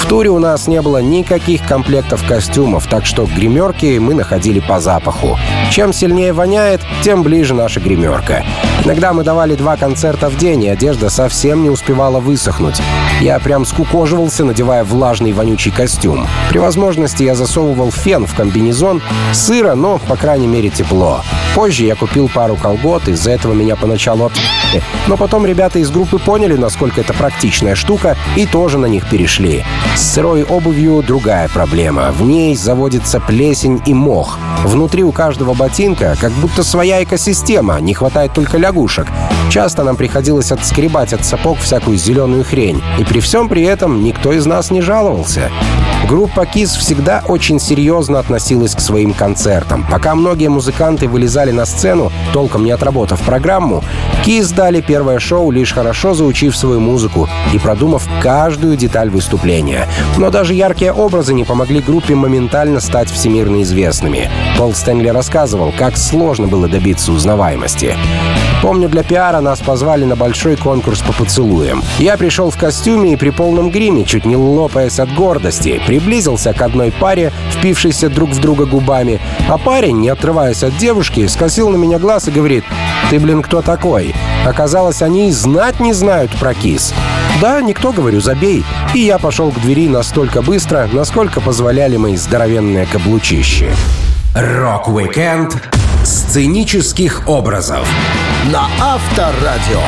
В 0.00 0.08
туре 0.08 0.30
у 0.30 0.38
нас 0.38 0.68
не 0.68 0.80
было 0.82 0.98
никаких 0.98 1.66
комплектов 1.66 2.24
костюмов, 2.26 2.86
так 2.86 3.04
что 3.04 3.26
гримерки 3.26 3.98
мы 3.98 4.14
находили 4.14 4.60
по 4.60 4.78
запаху. 4.78 5.36
Чем 5.70 5.92
сильнее 5.92 6.32
воняет, 6.32 6.80
тем 7.02 7.22
ближе 7.22 7.54
наша 7.54 7.80
гримерка. 7.80 8.44
Иногда 8.86 9.12
мы 9.12 9.24
давали 9.24 9.56
два 9.56 9.76
концерта 9.76 10.28
в 10.28 10.36
день, 10.36 10.62
и 10.62 10.68
одежда 10.68 11.10
совсем 11.10 11.64
не 11.64 11.70
успевала 11.70 12.20
высохнуть. 12.20 12.80
Я 13.20 13.40
прям 13.40 13.64
скукоживался, 13.64 14.44
надевая 14.44 14.84
влажный 14.84 15.32
вонючий 15.32 15.72
костюм. 15.72 16.28
При 16.50 16.58
возможности 16.58 17.24
я 17.24 17.34
засовывал 17.34 17.90
фен 17.90 18.26
в 18.26 18.34
комбинезон. 18.36 19.02
Сыро, 19.32 19.74
но, 19.74 19.98
по 19.98 20.14
крайней 20.14 20.46
мере, 20.46 20.68
тепло. 20.70 21.22
Позже 21.56 21.84
я 21.84 21.96
купил 21.96 22.28
пару 22.28 22.54
колгот, 22.54 23.08
из-за 23.08 23.32
этого 23.32 23.54
меня 23.54 23.74
поначалу 23.74 24.26
от... 24.26 24.32
Но 25.08 25.16
потом 25.16 25.46
ребята 25.46 25.80
из 25.80 25.90
группы 25.90 26.20
поняли, 26.20 26.54
насколько 26.54 27.00
это 27.00 27.12
практичная 27.12 27.74
штука, 27.74 28.16
и 28.36 28.46
тоже 28.46 28.78
на 28.78 28.86
них 28.86 29.08
перешли. 29.08 29.64
С 29.96 30.12
сырой 30.12 30.44
обувью 30.44 31.02
другая 31.02 31.48
проблема. 31.48 32.12
В 32.12 32.22
ней 32.22 32.54
заводится 32.54 33.18
плесень 33.18 33.82
и 33.84 33.94
мох. 33.94 34.38
Внутри 34.64 35.02
у 35.02 35.10
каждого 35.10 35.54
ботинка 35.54 36.16
как 36.20 36.30
будто 36.32 36.62
своя 36.62 37.02
экосистема, 37.02 37.80
не 37.80 37.92
хватает 37.92 38.32
только 38.32 38.58
лягушек. 38.58 38.75
Часто 39.50 39.84
нам 39.84 39.96
приходилось 39.96 40.52
отскребать 40.52 41.12
от 41.12 41.24
сапог 41.24 41.58
всякую 41.58 41.96
зеленую 41.96 42.44
хрень. 42.44 42.82
И 42.98 43.04
при 43.04 43.20
всем 43.20 43.48
при 43.48 43.62
этом 43.62 44.04
никто 44.04 44.32
из 44.32 44.44
нас 44.44 44.70
не 44.70 44.82
жаловался. 44.82 45.50
Группа 46.08 46.42
KISS 46.42 46.78
всегда 46.78 47.24
очень 47.26 47.58
серьезно 47.58 48.20
относилась 48.20 48.76
к 48.76 48.80
своим 48.80 49.12
концертам. 49.12 49.84
Пока 49.90 50.14
многие 50.14 50.48
музыканты 50.48 51.08
вылезали 51.08 51.50
на 51.50 51.64
сцену, 51.64 52.12
толком 52.32 52.64
не 52.64 52.70
отработав 52.70 53.20
программу, 53.22 53.82
KISS 54.24 54.54
дали 54.54 54.80
первое 54.80 55.18
шоу, 55.18 55.50
лишь 55.50 55.72
хорошо 55.72 56.14
заучив 56.14 56.56
свою 56.56 56.78
музыку 56.78 57.28
и 57.52 57.58
продумав 57.58 58.08
каждую 58.22 58.76
деталь 58.76 59.10
выступления. 59.10 59.88
Но 60.16 60.30
даже 60.30 60.54
яркие 60.54 60.92
образы 60.92 61.34
не 61.34 61.44
помогли 61.44 61.80
группе 61.80 62.14
моментально 62.14 62.80
стать 62.80 63.10
всемирно 63.10 63.62
известными. 63.62 64.30
Пол 64.56 64.74
Стэнли 64.74 65.08
рассказывал, 65.08 65.72
как 65.76 65.96
сложно 65.96 66.46
было 66.46 66.68
добиться 66.68 67.10
узнаваемости. 67.10 67.96
Помню, 68.62 68.88
для 68.88 69.02
пиара 69.02 69.40
нас 69.40 69.60
позвали 69.60 70.04
на 70.04 70.16
большой 70.16 70.56
конкурс 70.56 71.00
по 71.00 71.12
поцелуям. 71.12 71.82
Я 71.98 72.16
пришел 72.16 72.50
в 72.50 72.56
костюме 72.56 73.12
и 73.12 73.16
при 73.16 73.30
полном 73.30 73.70
гриме, 73.70 74.04
чуть 74.04 74.24
не 74.24 74.36
лопаясь 74.36 74.98
от 74.98 75.12
гордости, 75.14 75.80
приблизился 75.86 76.52
к 76.52 76.62
одной 76.62 76.90
паре, 76.90 77.32
впившейся 77.50 78.08
друг 78.08 78.30
в 78.30 78.40
друга 78.40 78.66
губами, 78.66 79.20
а 79.48 79.58
парень, 79.58 80.00
не 80.00 80.08
отрываясь 80.08 80.62
от 80.62 80.76
девушки, 80.78 81.26
скосил 81.26 81.68
на 81.68 81.76
меня 81.76 81.98
глаз 81.98 82.28
и 82.28 82.30
говорит 82.30 82.64
«Ты, 83.10 83.20
блин, 83.20 83.42
кто 83.42 83.62
такой?» 83.62 84.14
Оказалось, 84.46 85.02
они 85.02 85.28
и 85.28 85.32
знать 85.32 85.80
не 85.80 85.92
знают 85.92 86.30
про 86.38 86.54
KISS. 86.54 86.94
Да, 87.40 87.60
никто, 87.60 87.92
говорю, 87.92 88.20
забей. 88.20 88.64
И 88.94 89.00
я 89.00 89.18
пошел 89.18 89.50
к 89.50 89.60
двери 89.60 89.88
настолько 89.88 90.40
быстро, 90.40 90.88
насколько 90.92 91.40
позволяли 91.40 91.96
мои 91.96 92.16
здоровенные 92.16 92.86
каблучищи. 92.86 93.70
Рок-викенд 94.34 95.56
сценических 96.04 97.28
образов 97.28 97.88
на 98.52 98.68
Авторадио. 98.80 99.80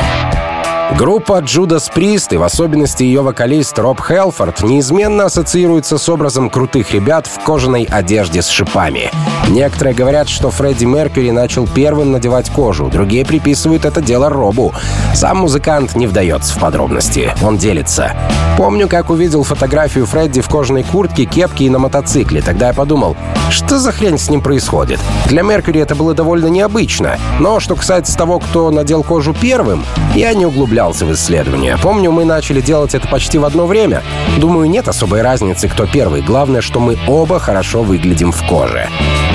Группа 0.97 1.39
Judas 1.39 1.89
Priest, 1.93 2.33
и 2.33 2.37
в 2.37 2.43
особенности 2.43 3.03
ее 3.03 3.21
вокалист 3.21 3.77
Роб 3.79 4.01
Хелфорд, 4.01 4.63
неизменно 4.63 5.25
ассоциируется 5.25 5.97
с 5.97 6.09
образом 6.09 6.49
крутых 6.49 6.91
ребят 6.91 7.27
в 7.27 7.41
кожаной 7.43 7.83
одежде 7.83 8.41
с 8.41 8.49
шипами. 8.49 9.11
Некоторые 9.47 9.95
говорят, 9.95 10.27
что 10.27 10.49
Фредди 10.49 10.85
Меркьюри 10.85 11.31
начал 11.31 11.67
первым 11.67 12.11
надевать 12.11 12.49
кожу, 12.49 12.89
другие 12.89 13.25
приписывают 13.25 13.85
это 13.85 14.01
дело 14.01 14.29
Робу. 14.29 14.73
Сам 15.13 15.37
музыкант 15.37 15.95
не 15.95 16.07
вдается 16.07 16.53
в 16.55 16.59
подробности, 16.59 17.31
он 17.41 17.57
делится. 17.57 18.13
Помню, 18.57 18.89
как 18.89 19.09
увидел 19.09 19.43
фотографию 19.43 20.05
Фредди 20.05 20.41
в 20.41 20.49
кожаной 20.49 20.83
куртке, 20.83 21.25
кепке 21.25 21.65
и 21.65 21.69
на 21.69 21.79
мотоцикле. 21.79 22.41
Тогда 22.41 22.67
я 22.67 22.73
подумал, 22.73 23.15
что 23.51 23.79
за 23.79 23.91
хрень 23.91 24.17
с 24.17 24.29
ним 24.29 24.41
происходит? 24.41 24.99
Для 25.25 25.41
Меркьюри 25.41 25.79
это 25.81 25.95
было 25.95 26.13
довольно 26.13 26.47
необычно. 26.47 27.17
Но 27.39 27.59
что 27.59 27.75
касается 27.75 28.17
того, 28.17 28.39
кто 28.39 28.69
надел 28.69 29.03
кожу 29.03 29.33
первым, 29.33 29.83
я 30.15 30.33
не 30.33 30.45
углублялся 30.45 31.05
в 31.05 31.13
исследования. 31.13 31.77
Помню, 31.81 32.11
мы 32.11 32.25
начали 32.25 32.61
делать 32.61 32.95
это 32.95 33.07
почти 33.07 33.37
в 33.37 33.45
одно 33.45 33.65
время. 33.65 34.03
Думаю, 34.37 34.69
нет 34.69 34.87
особой 34.87 35.21
разницы, 35.21 35.67
кто 35.67 35.85
первый. 35.85 36.21
Главное, 36.21 36.61
что 36.61 36.79
мы 36.79 36.97
оба 37.07 37.39
хорошо 37.39 37.81
выглядим 37.81 38.31
в 38.31 38.47
коже. 38.47 38.87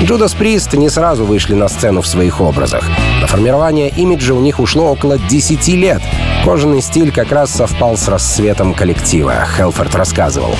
Джудас 0.05 0.35
Прист 0.35 0.73
не 0.73 0.89
сразу 0.89 1.25
вышли 1.25 1.55
на 1.55 1.67
сцену 1.67 2.01
в 2.03 2.07
своих 2.07 2.39
образах. 2.39 2.87
На 3.21 3.25
формирование 3.25 3.89
имиджа 3.89 4.35
у 4.35 4.39
них 4.39 4.59
ушло 4.59 4.91
около 4.91 5.17
10 5.17 5.67
лет. 5.69 5.99
Кожаный 6.43 6.81
стиль 6.81 7.11
как 7.11 7.31
раз 7.31 7.49
совпал 7.49 7.97
с 7.97 8.07
расцветом 8.07 8.75
коллектива, 8.75 9.33
Хелфорд 9.57 9.95
рассказывал. 9.95 10.55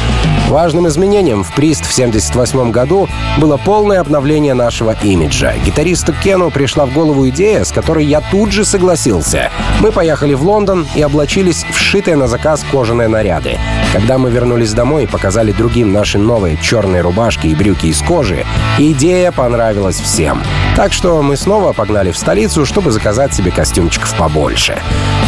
Важным 0.49 0.87
изменением 0.87 1.43
в 1.43 1.53
Прист 1.53 1.85
в 1.85 1.93
1978 1.93 2.71
году 2.71 3.07
было 3.37 3.57
полное 3.57 4.01
обновление 4.01 4.55
нашего 4.55 4.95
имиджа. 5.03 5.53
Гитаристу 5.63 6.11
Кену 6.23 6.49
пришла 6.49 6.87
в 6.87 6.93
голову 6.93 7.29
идея, 7.29 7.65
с 7.65 7.71
которой 7.71 8.03
я 8.03 8.21
тут 8.21 8.51
же 8.51 8.65
согласился. 8.65 9.51
Мы 9.79 9.91
поехали 9.91 10.33
в 10.33 10.41
Лондон 10.41 10.87
и 10.95 11.03
облачились 11.03 11.67
в 11.69 11.77
сшитые 11.77 12.17
на 12.17 12.27
заказ 12.27 12.65
кожаные 12.71 13.09
наряды. 13.09 13.59
Когда 13.95 14.17
мы 14.17 14.29
вернулись 14.29 14.73
домой 14.73 15.05
и 15.05 15.07
показали 15.07 15.53
другим 15.53 15.93
наши 15.93 16.17
новые 16.17 16.57
черные 16.57 16.99
рубашки 16.99 17.47
и 17.47 17.55
брюки 17.55 17.85
из 17.85 18.01
кожи, 18.01 18.45
идея 18.77 19.31
понравилась 19.31 20.01
всем. 20.01 20.41
Так 20.75 20.91
что 20.91 21.21
мы 21.21 21.37
снова 21.37 21.71
погнали 21.71 22.11
в 22.11 22.17
столицу, 22.17 22.65
чтобы 22.65 22.91
заказать 22.91 23.33
себе 23.33 23.49
костюмчиков 23.49 24.13
побольше. 24.15 24.77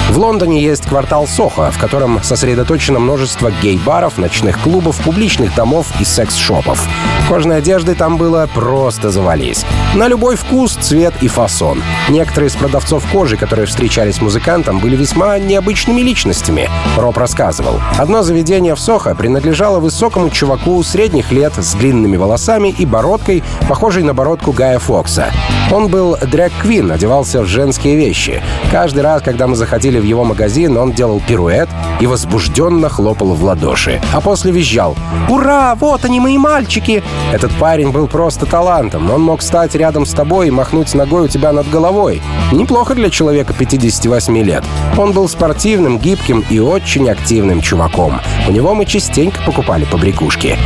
В 0.09 0.17
Лондоне 0.17 0.61
есть 0.61 0.85
квартал 0.85 1.25
Сохо, 1.25 1.71
в 1.71 1.79
котором 1.79 2.21
сосредоточено 2.21 2.99
множество 2.99 3.51
гей-баров, 3.61 4.17
ночных 4.17 4.59
клубов, 4.59 4.97
публичных 4.97 5.55
домов 5.55 5.87
и 6.01 6.05
секс-шопов. 6.05 6.85
Кожной 7.29 7.57
одежды 7.57 7.95
там 7.95 8.17
было 8.17 8.49
просто 8.53 9.09
завались. 9.09 9.65
На 9.95 10.07
любой 10.07 10.35
вкус, 10.35 10.73
цвет 10.73 11.13
и 11.21 11.27
фасон. 11.27 11.81
Некоторые 12.09 12.49
из 12.49 12.55
продавцов 12.55 13.05
кожи, 13.11 13.37
которые 13.37 13.67
встречались 13.67 14.21
музыкантам, 14.21 14.79
были 14.79 14.95
весьма 14.95 15.37
необычными 15.39 16.01
личностями. 16.01 16.69
Роб 16.97 17.17
рассказывал. 17.17 17.79
Одно 17.97 18.21
заведение 18.21 18.75
в 18.75 18.79
Сохо 18.79 19.15
принадлежало 19.15 19.79
высокому 19.79 20.29
чуваку 20.29 20.81
средних 20.83 21.31
лет 21.31 21.53
с 21.55 21.73
длинными 21.73 22.17
волосами 22.17 22.69
и 22.69 22.85
бородкой, 22.85 23.43
похожей 23.69 24.03
на 24.03 24.13
бородку 24.13 24.51
Гая 24.51 24.79
Фокса. 24.79 25.31
Он 25.71 25.87
был 25.89 26.17
драг-квин, 26.21 26.91
одевался 26.91 27.41
в 27.41 27.45
женские 27.45 27.97
вещи. 27.97 28.41
Каждый 28.71 29.03
раз, 29.03 29.21
когда 29.21 29.47
мы 29.47 29.55
заходили 29.55 29.99
в 29.99 30.03
его 30.03 30.23
магазин, 30.23 30.77
он 30.77 30.93
делал 30.93 31.21
пируэт 31.25 31.67
и 31.99 32.07
возбужденно 32.07 32.87
хлопал 32.89 33.33
в 33.33 33.43
ладоши. 33.43 34.01
А 34.13 34.21
после 34.21 34.51
визжал 34.51 34.95
«Ура! 35.29 35.75
Вот 35.75 36.05
они, 36.05 36.19
мои 36.19 36.37
мальчики!» 36.37 37.03
Этот 37.33 37.51
парень 37.53 37.91
был 37.91 38.07
просто 38.07 38.45
талантом. 38.45 39.11
Он 39.11 39.21
мог 39.21 39.41
стать 39.41 39.75
рядом 39.75 40.05
с 40.05 40.11
тобой 40.11 40.47
и 40.47 40.51
махнуть 40.51 40.93
ногой 40.93 41.25
у 41.25 41.27
тебя 41.27 41.51
над 41.51 41.69
головой. 41.69 42.21
Неплохо 42.51 42.95
для 42.95 43.09
человека 43.09 43.53
58 43.53 44.37
лет. 44.37 44.63
Он 44.97 45.11
был 45.11 45.27
спортивным, 45.27 45.99
гибким 45.99 46.45
и 46.49 46.59
очень 46.59 47.09
активным 47.09 47.61
чуваком. 47.61 48.21
У 48.47 48.51
него 48.51 48.73
мы 48.73 48.85
частенько 48.85 49.41
покупали 49.45 49.83
побрякушки. 49.83 50.57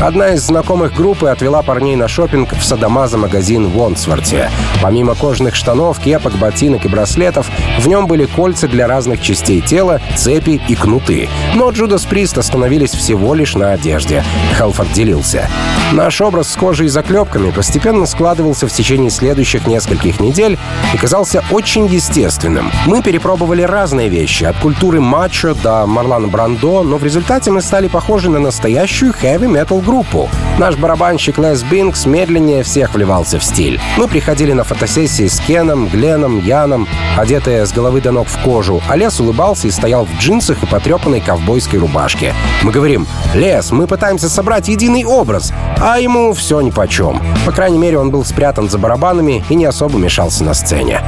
Одна 0.00 0.30
из 0.30 0.42
знакомых 0.42 0.94
группы 0.94 1.28
отвела 1.28 1.62
парней 1.62 1.96
на 1.96 2.08
шопинг 2.08 2.52
в 2.52 2.64
Садамаза 2.64 3.18
магазин 3.18 3.68
в 3.68 3.76
Уонсворте. 4.18 4.50
Помимо 4.82 5.14
кожаных 5.14 5.54
штанов, 5.54 5.98
кепок, 6.00 6.34
ботинок 6.34 6.84
и 6.84 6.88
браслетов, 6.88 7.50
в 7.78 7.88
нем 7.88 8.06
были 8.06 8.26
кольца 8.26 8.68
для 8.68 8.86
разных 8.86 9.20
частей 9.20 9.60
тела, 9.60 10.00
цепи 10.16 10.60
и 10.68 10.74
кнуты. 10.74 11.28
Но 11.54 11.70
Джудас 11.70 12.04
Прист 12.04 12.38
остановились 12.38 12.92
всего 12.92 13.34
лишь 13.34 13.54
на 13.54 13.72
одежде. 13.72 14.24
Хелфорд 14.56 14.92
делился. 14.92 15.48
Наш 15.92 16.20
образ 16.20 16.50
с 16.50 16.56
кожей 16.56 16.86
и 16.86 16.90
заклепками 16.90 17.50
постепенно 17.50 18.06
складывался 18.06 18.66
в 18.66 18.72
течение 18.72 19.10
следующих 19.10 19.66
нескольких 19.66 20.20
недель 20.20 20.58
и 20.92 20.96
казался 20.96 21.42
очень 21.50 21.86
естественным. 21.86 22.70
Мы 22.86 23.02
перепробовали 23.02 23.62
разные 23.62 24.08
вещи, 24.08 24.44
от 24.44 24.56
культуры 24.58 25.00
мачо 25.00 25.54
до 25.54 25.86
Марлана 25.86 26.28
Брандо, 26.28 26.82
но 26.82 26.98
в 26.98 27.04
результате 27.04 27.50
мы 27.50 27.62
стали 27.62 27.88
похожи 27.88 28.30
на 28.30 28.38
настоящую 28.38 29.12
хэви-метал 29.12 29.80
группу. 29.80 30.28
Наш 30.58 30.76
барабанщик 30.76 31.38
Лес 31.38 31.62
Бинкс 31.62 32.06
медленнее 32.06 32.62
всех 32.62 32.94
вливался 32.94 33.38
в 33.38 33.44
стиль. 33.44 33.80
Мы 33.96 34.07
приходили 34.08 34.52
на 34.52 34.64
фотосессии 34.64 35.26
с 35.26 35.40
Кеном, 35.40 35.88
Гленом, 35.88 36.38
Яном, 36.40 36.88
одетые 37.16 37.64
с 37.66 37.72
головы 37.72 38.00
до 38.00 38.12
ног 38.12 38.28
в 38.28 38.42
кожу, 38.42 38.82
а 38.88 38.96
Лес 38.96 39.20
улыбался 39.20 39.68
и 39.68 39.70
стоял 39.70 40.04
в 40.04 40.18
джинсах 40.18 40.62
и 40.62 40.66
потрепанной 40.66 41.20
ковбойской 41.20 41.78
рубашке. 41.78 42.34
Мы 42.62 42.72
говорим, 42.72 43.06
Лес, 43.34 43.70
мы 43.70 43.86
пытаемся 43.86 44.28
собрать 44.28 44.68
единый 44.68 45.04
образ, 45.04 45.52
а 45.80 45.98
ему 45.98 46.32
все 46.32 46.60
нипочем. 46.60 47.20
По 47.46 47.52
крайней 47.52 47.78
мере, 47.78 47.98
он 47.98 48.10
был 48.10 48.24
спрятан 48.24 48.68
за 48.68 48.78
барабанами 48.78 49.44
и 49.48 49.54
не 49.54 49.64
особо 49.64 49.98
мешался 49.98 50.44
на 50.44 50.54
сцене. 50.54 51.00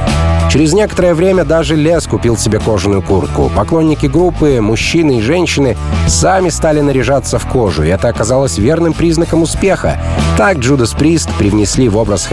Через 0.51 0.73
некоторое 0.73 1.13
время 1.13 1.45
даже 1.45 1.77
Лес 1.77 2.05
купил 2.07 2.37
себе 2.37 2.59
кожаную 2.59 3.01
куртку. 3.01 3.49
Поклонники 3.55 4.07
группы, 4.07 4.59
мужчины 4.59 5.19
и 5.19 5.21
женщины, 5.21 5.77
сами 6.07 6.49
стали 6.49 6.81
наряжаться 6.81 7.39
в 7.39 7.47
кожу, 7.47 7.83
и 7.83 7.87
это 7.87 8.09
оказалось 8.09 8.57
верным 8.57 8.91
признаком 8.91 9.43
успеха. 9.43 9.97
Так 10.37 10.57
Judas 10.57 10.91
Priest 10.91 11.29
привнесли 11.35 11.87
в 11.87 11.95
образ 11.95 12.25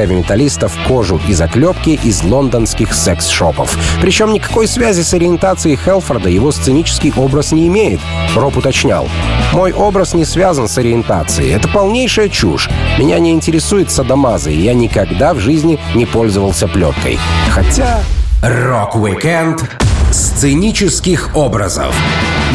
хэви-металлистов 0.59 0.73
кожу 0.87 1.21
и 1.29 1.33
заклепки 1.33 1.99
из 2.03 2.23
лондонских 2.23 2.93
секс-шопов. 2.93 3.77
Причем 4.01 4.33
никакой 4.33 4.67
связи 4.67 5.03
с 5.03 5.15
ориентацией 5.15 5.77
Хелфорда 5.77 6.29
его 6.29 6.53
сценический 6.53 7.13
образ 7.17 7.53
не 7.53 7.69
имеет. 7.69 8.01
Роб 8.35 8.57
уточнял. 8.57 9.09
«Мой 9.53 9.73
образ 9.73 10.15
не 10.15 10.25
связан 10.25 10.69
с 10.69 10.79
ориентацией. 10.79 11.53
Это 11.53 11.69
полнейшая 11.69 12.29
чушь. 12.29 12.69
Меня 12.99 13.19
не 13.19 13.33
интересует 13.33 13.91
садомазо, 13.91 14.51
и 14.51 14.61
я 14.61 14.75
никогда 14.75 15.35
в 15.35 15.39
жизни 15.39 15.79
не 15.95 16.07
пользовался 16.07 16.69
плеткой. 16.69 17.19
Хотя...» 17.51 18.01
Рок-викенд 18.43 19.65
сценических 20.13 21.31
образов 21.35 21.95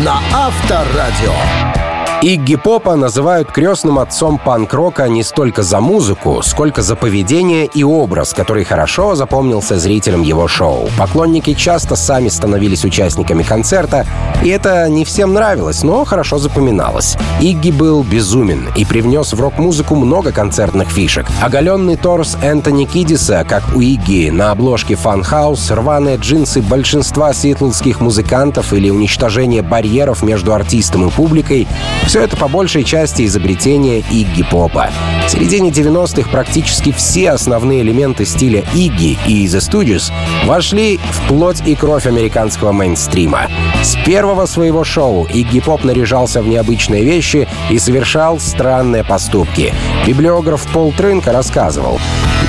на 0.03 0.19
Авторадио. 0.31 1.82
Игги 2.23 2.55
Попа 2.55 2.95
называют 2.95 3.51
крестным 3.51 3.99
отцом 3.99 4.39
панк-рока 4.39 5.09
не 5.09 5.23
столько 5.23 5.61
за 5.61 5.81
музыку, 5.81 6.41
сколько 6.41 6.81
за 6.81 6.95
поведение 6.95 7.65
и 7.65 7.83
образ, 7.83 8.33
который 8.33 8.63
хорошо 8.63 9.13
запомнился 9.15 9.77
зрителям 9.77 10.21
его 10.21 10.47
шоу. 10.47 10.87
Поклонники 10.97 11.53
часто 11.53 11.97
сами 11.97 12.29
становились 12.29 12.85
участниками 12.85 13.43
концерта, 13.43 14.07
и 14.41 14.47
это 14.47 14.87
не 14.87 15.03
всем 15.03 15.33
нравилось, 15.33 15.83
но 15.83 16.05
хорошо 16.05 16.37
запоминалось. 16.37 17.17
Игги 17.41 17.71
был 17.71 18.03
безумен 18.03 18.69
и 18.73 18.85
привнес 18.85 19.33
в 19.33 19.41
рок-музыку 19.41 19.95
много 19.95 20.31
концертных 20.31 20.87
фишек. 20.91 21.25
Оголенный 21.41 21.97
торс 21.97 22.37
Энтони 22.41 22.85
Кидиса, 22.85 23.45
как 23.45 23.63
у 23.75 23.81
Игги, 23.81 24.29
на 24.29 24.51
обложке 24.51 24.93
House, 24.93 25.75
рваные 25.75 26.15
джинсы 26.15 26.61
большинства 26.61 27.33
сиэтлских 27.33 27.99
музыкантов 27.99 28.71
или 28.71 28.89
уничтожение 28.89 29.61
барьеров 29.61 30.23
между 30.23 30.53
артистом 30.53 31.09
и 31.09 31.11
публикой— 31.11 31.67
все 32.13 32.21
это 32.21 32.37
по 32.37 32.47
большей 32.47 32.83
части 32.83 33.25
изобретение 33.25 34.01
Игги 34.11 34.43
Попа. 34.43 34.91
В 35.25 35.31
середине 35.31 35.71
90-х 35.71 36.29
практически 36.29 36.91
все 36.91 37.31
основные 37.31 37.81
элементы 37.81 38.23
стиля 38.25 38.63
Игги 38.75 39.17
и 39.25 39.47
The 39.47 39.57
Studios 39.57 40.11
вошли 40.45 40.99
в 41.09 41.27
плоть 41.27 41.63
и 41.65 41.73
кровь 41.73 42.05
американского 42.05 42.71
мейнстрима. 42.71 43.47
С 43.81 43.95
первого 44.05 44.45
своего 44.45 44.83
шоу 44.83 45.25
Игги 45.25 45.59
Поп 45.59 45.85
наряжался 45.85 46.43
в 46.43 46.47
необычные 46.47 47.03
вещи 47.03 47.47
и 47.71 47.79
совершал 47.79 48.39
странные 48.39 49.03
поступки. 49.03 49.73
Библиограф 50.05 50.67
Пол 50.71 50.93
Трынка 50.95 51.31
рассказывал, 51.31 51.99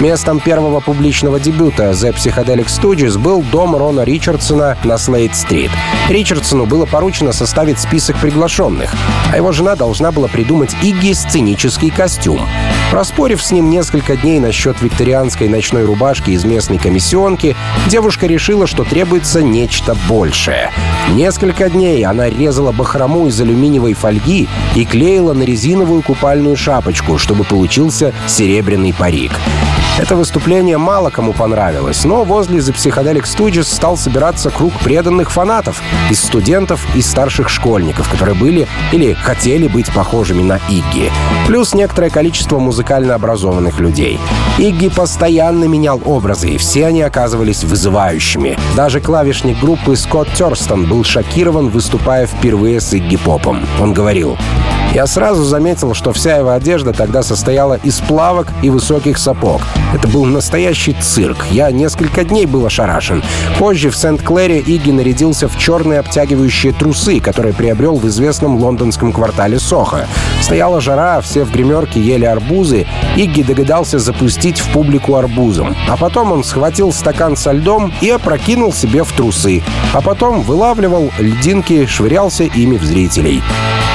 Местом 0.00 0.40
первого 0.40 0.80
публичного 0.80 1.38
дебюта 1.38 1.90
The 1.90 2.12
Psychedelic 2.14 2.66
Stooges 2.66 3.16
был 3.16 3.42
дом 3.42 3.76
Рона 3.76 4.02
Ричардсона 4.02 4.76
на 4.82 4.98
Слейд-стрит. 4.98 5.70
Ричардсону 6.08 6.66
было 6.66 6.84
поручено 6.84 7.32
составить 7.32 7.78
список 7.78 8.16
приглашенных, 8.18 8.92
а 9.32 9.36
его 9.36 9.52
жена 9.54 9.76
должна 9.76 10.12
была 10.12 10.28
придумать 10.28 10.76
Игги 10.82 11.12
сценический 11.12 11.90
костюм. 11.90 12.40
Проспорив 12.90 13.42
с 13.42 13.50
ним 13.50 13.70
несколько 13.70 14.16
дней 14.16 14.38
насчет 14.38 14.80
викторианской 14.82 15.48
ночной 15.48 15.84
рубашки 15.84 16.30
из 16.30 16.44
местной 16.44 16.78
комиссионки, 16.78 17.56
девушка 17.88 18.26
решила, 18.26 18.66
что 18.66 18.84
требуется 18.84 19.42
нечто 19.42 19.96
большее. 20.08 20.70
Несколько 21.12 21.70
дней 21.70 22.04
она 22.04 22.28
резала 22.28 22.72
бахрому 22.72 23.26
из 23.26 23.40
алюминиевой 23.40 23.94
фольги 23.94 24.48
и 24.74 24.84
клеила 24.84 25.32
на 25.32 25.42
резиновую 25.44 26.02
купальную 26.02 26.56
шапочку, 26.56 27.18
чтобы 27.18 27.44
получился 27.44 28.12
серебряный 28.26 28.92
парик. 28.92 29.32
Это 29.96 30.16
выступление 30.16 30.76
мало 30.76 31.10
кому 31.10 31.32
понравилось, 31.32 32.04
но 32.04 32.24
возле 32.24 32.58
The 32.58 32.74
Psychedelic 32.74 33.22
Stooges 33.22 33.62
стал 33.62 33.96
собираться 33.96 34.50
круг 34.50 34.72
преданных 34.80 35.30
фанатов 35.30 35.80
из 36.10 36.20
студентов 36.20 36.84
и 36.96 37.00
старших 37.00 37.48
школьников, 37.48 38.10
которые 38.10 38.34
были 38.34 38.66
или 38.90 39.12
хотели 39.12 39.68
быть 39.68 39.92
похожими 39.92 40.42
на 40.42 40.56
Игги. 40.68 41.12
Плюс 41.46 41.74
некоторое 41.74 42.10
количество 42.10 42.58
музыкально 42.58 43.14
образованных 43.14 43.78
людей. 43.78 44.18
Игги 44.58 44.88
постоянно 44.88 45.66
менял 45.66 46.02
образы, 46.04 46.50
и 46.50 46.58
все 46.58 46.86
они 46.86 47.02
оказывались 47.02 47.62
вызывающими. 47.62 48.58
Даже 48.74 49.00
клавишник 49.00 49.60
группы 49.60 49.94
Скотт 49.94 50.28
Терстон 50.34 50.86
был 50.86 51.04
шокирован, 51.04 51.68
выступая 51.68 52.26
впервые 52.26 52.80
с 52.80 52.92
Игги 52.92 53.16
Попом. 53.16 53.64
Он 53.80 53.94
говорил, 53.94 54.36
я 54.94 55.08
сразу 55.08 55.42
заметил, 55.42 55.92
что 55.92 56.12
вся 56.12 56.36
его 56.36 56.50
одежда 56.50 56.92
тогда 56.92 57.24
состояла 57.24 57.80
из 57.82 57.98
плавок 57.98 58.46
и 58.62 58.70
высоких 58.70 59.18
сапог. 59.18 59.60
Это 59.92 60.06
был 60.06 60.24
настоящий 60.24 60.92
цирк. 60.92 61.46
Я 61.50 61.72
несколько 61.72 62.22
дней 62.22 62.46
был 62.46 62.64
ошарашен. 62.64 63.20
Позже 63.58 63.90
в 63.90 63.96
Сент-Клэре 63.96 64.60
Игги 64.60 64.92
нарядился 64.92 65.48
в 65.48 65.58
черные 65.58 65.98
обтягивающие 65.98 66.72
трусы, 66.72 67.18
которые 67.18 67.54
приобрел 67.54 67.96
в 67.96 68.06
известном 68.06 68.56
лондонском 68.56 69.12
квартале 69.12 69.58
Сохо. 69.58 70.06
Стояла 70.40 70.80
жара, 70.80 71.20
все 71.20 71.44
в 71.44 71.50
гримерке 71.50 72.00
ели 72.00 72.24
арбузы. 72.24 72.86
Игги 73.16 73.42
догадался 73.42 73.98
запустить 73.98 74.60
в 74.60 74.72
публику 74.72 75.16
арбузом. 75.16 75.74
А 75.88 75.96
потом 75.96 76.30
он 76.30 76.44
схватил 76.44 76.92
стакан 76.92 77.36
со 77.36 77.50
льдом 77.50 77.92
и 78.00 78.10
опрокинул 78.10 78.72
себе 78.72 79.02
в 79.02 79.10
трусы. 79.10 79.64
А 79.92 80.00
потом 80.00 80.42
вылавливал 80.42 81.10
льдинки, 81.18 81.84
швырялся 81.86 82.44
ими 82.44 82.76
в 82.76 82.84
зрителей. 82.84 83.42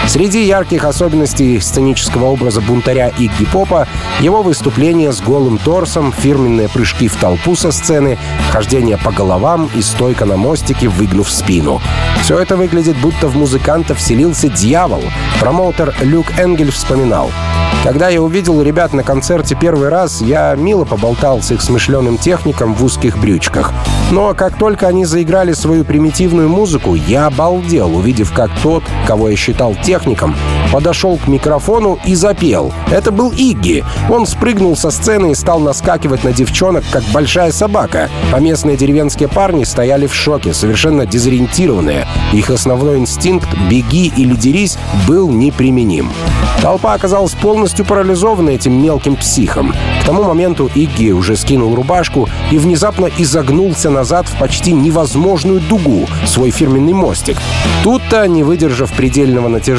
Среди 0.08 0.44
ярких 0.44 0.86
особенностей 0.86 1.60
сценического 1.60 2.26
образа 2.26 2.62
бунтаря 2.62 3.10
Игги 3.10 3.46
Попа 3.46 3.88
его 4.20 4.42
выступление 4.42 5.12
с 5.12 5.22
голым 5.22 5.58
торсом, 5.58 6.12
фирменные 6.12 6.68
прыжки 6.68 7.08
в 7.08 7.16
толпу 7.16 7.56
со 7.56 7.72
сцены, 7.72 8.18
хождение 8.52 8.98
по 8.98 9.12
головам 9.12 9.70
и 9.76 9.82
стойка 9.82 10.26
на 10.26 10.36
мостике, 10.36 10.88
выгнув 10.88 11.30
спину. 11.30 11.82
Все 12.22 12.40
это 12.40 12.58
выглядит, 12.58 12.98
будто 12.98 13.28
в 13.28 13.36
музыканта 13.36 13.94
вселился 13.96 14.50
дьявол. 14.50 15.04
Промоутер 15.40 15.94
Люк 16.02 16.28
Энгель 16.38 16.72
вспоминал. 16.72 17.32
Когда 17.84 18.10
я 18.10 18.22
увидел 18.22 18.62
ребят 18.62 18.92
на 18.94 19.04
концерте 19.04 19.56
первый 19.56 19.88
раз, 19.88 20.22
я 20.22 20.54
мило 20.56 20.84
поболтал 20.84 21.42
с 21.42 21.52
их 21.52 21.62
смышленым 21.62 22.18
техником 22.18 22.74
в 22.74 22.84
узких 22.84 23.18
брючках. 23.18 23.72
Но 24.12 24.34
как 24.34 24.58
только 24.58 24.88
они 24.88 25.06
заиграли 25.06 25.54
свою 25.54 25.86
примитивную 25.86 26.50
музыку, 26.50 26.96
я 26.96 27.28
обалдел, 27.28 27.96
увидев, 27.96 28.34
как 28.34 28.52
тот, 28.62 28.84
кого 29.08 29.30
я 29.30 29.38
считал 29.38 29.76
техником, 29.90 30.36
подошел 30.72 31.18
к 31.18 31.28
микрофону 31.28 31.98
и 32.06 32.14
запел. 32.14 32.72
Это 32.92 33.12
был 33.12 33.32
Игги. 33.32 33.84
Он 34.08 34.28
спрыгнул 34.28 34.78
со 34.78 34.92
сцены 34.92 35.32
и 35.32 35.36
стал 35.36 35.60
наскакивать 35.60 36.24
на 36.24 36.32
девчонок, 36.32 36.84
как 36.92 37.02
большая 37.06 37.52
собака. 37.52 38.08
А 38.32 38.40
местные 38.40 38.78
деревенские 38.78 39.30
парни 39.30 39.64
стояли 39.64 40.06
в 40.06 40.14
шоке, 40.14 40.54
совершенно 40.54 41.08
дезориентированные. 41.08 42.06
Их 42.34 42.52
основной 42.52 43.00
инстинкт 43.00 43.50
«беги 43.68 44.14
или 44.16 44.36
дерись» 44.36 44.78
был 45.08 45.32
неприменим. 45.32 46.12
Толпа 46.62 46.94
оказалась 46.94 47.34
полностью 47.34 47.84
парализована 47.84 48.52
этим 48.52 48.80
мелким 48.84 49.16
психом. 49.16 49.74
К 50.04 50.06
тому 50.06 50.24
моменту 50.24 50.70
Игги 50.76 51.10
уже 51.12 51.36
скинул 51.36 51.74
рубашку 51.74 52.30
и 52.52 52.60
внезапно 52.60 53.10
изогнулся 53.18 53.90
назад 53.90 54.28
в 54.28 54.38
почти 54.38 54.72
невозможную 54.72 55.62
дугу, 55.62 56.06
свой 56.28 56.52
фирменный 56.52 56.94
мостик. 56.94 57.38
Тут-то, 57.84 58.28
не 58.28 58.44
выдержав 58.44 58.92
предельного 58.92 59.48
натяжения, 59.48 59.79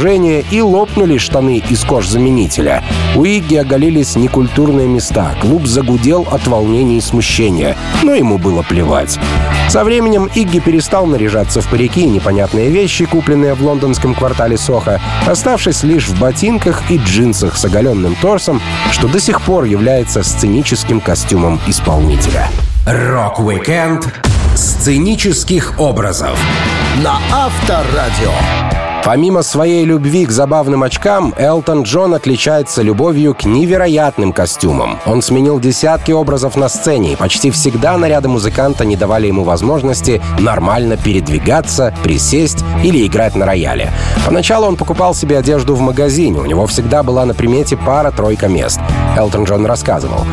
и 0.50 0.62
лопнули 0.62 1.18
штаны 1.18 1.62
из 1.68 1.84
кожзаменителя. 1.84 2.82
У 3.14 3.24
Игги 3.24 3.56
оголились 3.56 4.16
некультурные 4.16 4.88
места. 4.88 5.34
Клуб 5.40 5.66
загудел 5.66 6.26
от 6.30 6.46
волнения 6.46 6.96
и 6.96 7.00
смущения. 7.02 7.76
Но 8.02 8.14
ему 8.14 8.38
было 8.38 8.62
плевать. 8.62 9.18
Со 9.68 9.84
временем 9.84 10.30
Игги 10.34 10.58
перестал 10.58 11.06
наряжаться 11.06 11.60
в 11.60 11.68
парики 11.68 12.00
и 12.00 12.08
непонятные 12.08 12.70
вещи, 12.70 13.04
купленные 13.04 13.54
в 13.54 13.62
лондонском 13.62 14.14
квартале 14.14 14.56
Сохо, 14.56 15.00
оставшись 15.26 15.82
лишь 15.82 16.08
в 16.08 16.18
ботинках 16.18 16.90
и 16.90 16.96
джинсах 16.96 17.56
с 17.56 17.64
оголенным 17.66 18.16
торсом, 18.16 18.60
что 18.92 19.06
до 19.06 19.20
сих 19.20 19.42
пор 19.42 19.64
является 19.64 20.22
сценическим 20.22 21.00
костюмом 21.00 21.60
исполнителя. 21.66 22.48
Рок-викенд 22.86 24.08
сценических 24.56 25.78
образов 25.78 26.38
на 27.02 27.18
Авторадио. 27.30 28.79
Помимо 29.04 29.42
своей 29.42 29.84
любви 29.86 30.26
к 30.26 30.30
забавным 30.30 30.82
очкам, 30.82 31.34
Элтон 31.38 31.82
Джон 31.82 32.14
отличается 32.14 32.82
любовью 32.82 33.34
к 33.34 33.44
невероятным 33.44 34.32
костюмам. 34.32 34.98
Он 35.06 35.22
сменил 35.22 35.58
десятки 35.58 36.12
образов 36.12 36.54
на 36.56 36.68
сцене, 36.68 37.14
и 37.14 37.16
почти 37.16 37.50
всегда 37.50 37.96
наряды 37.96 38.28
музыканта 38.28 38.84
не 38.84 38.96
давали 38.96 39.26
ему 39.26 39.42
возможности 39.42 40.20
нормально 40.38 40.98
передвигаться, 40.98 41.94
присесть 42.02 42.62
или 42.84 43.06
играть 43.06 43.34
на 43.36 43.46
рояле. 43.46 43.90
Поначалу 44.26 44.66
он 44.66 44.76
покупал 44.76 45.14
себе 45.14 45.38
одежду 45.38 45.74
в 45.74 45.80
магазине, 45.80 46.38
у 46.38 46.46
него 46.46 46.66
всегда 46.66 47.02
была 47.02 47.24
на 47.24 47.32
примете 47.32 47.76
пара-тройка 47.78 48.48
мест. 48.48 48.78
Элтон 49.16 49.44
Джон 49.44 49.64
рассказывал. 49.64 50.26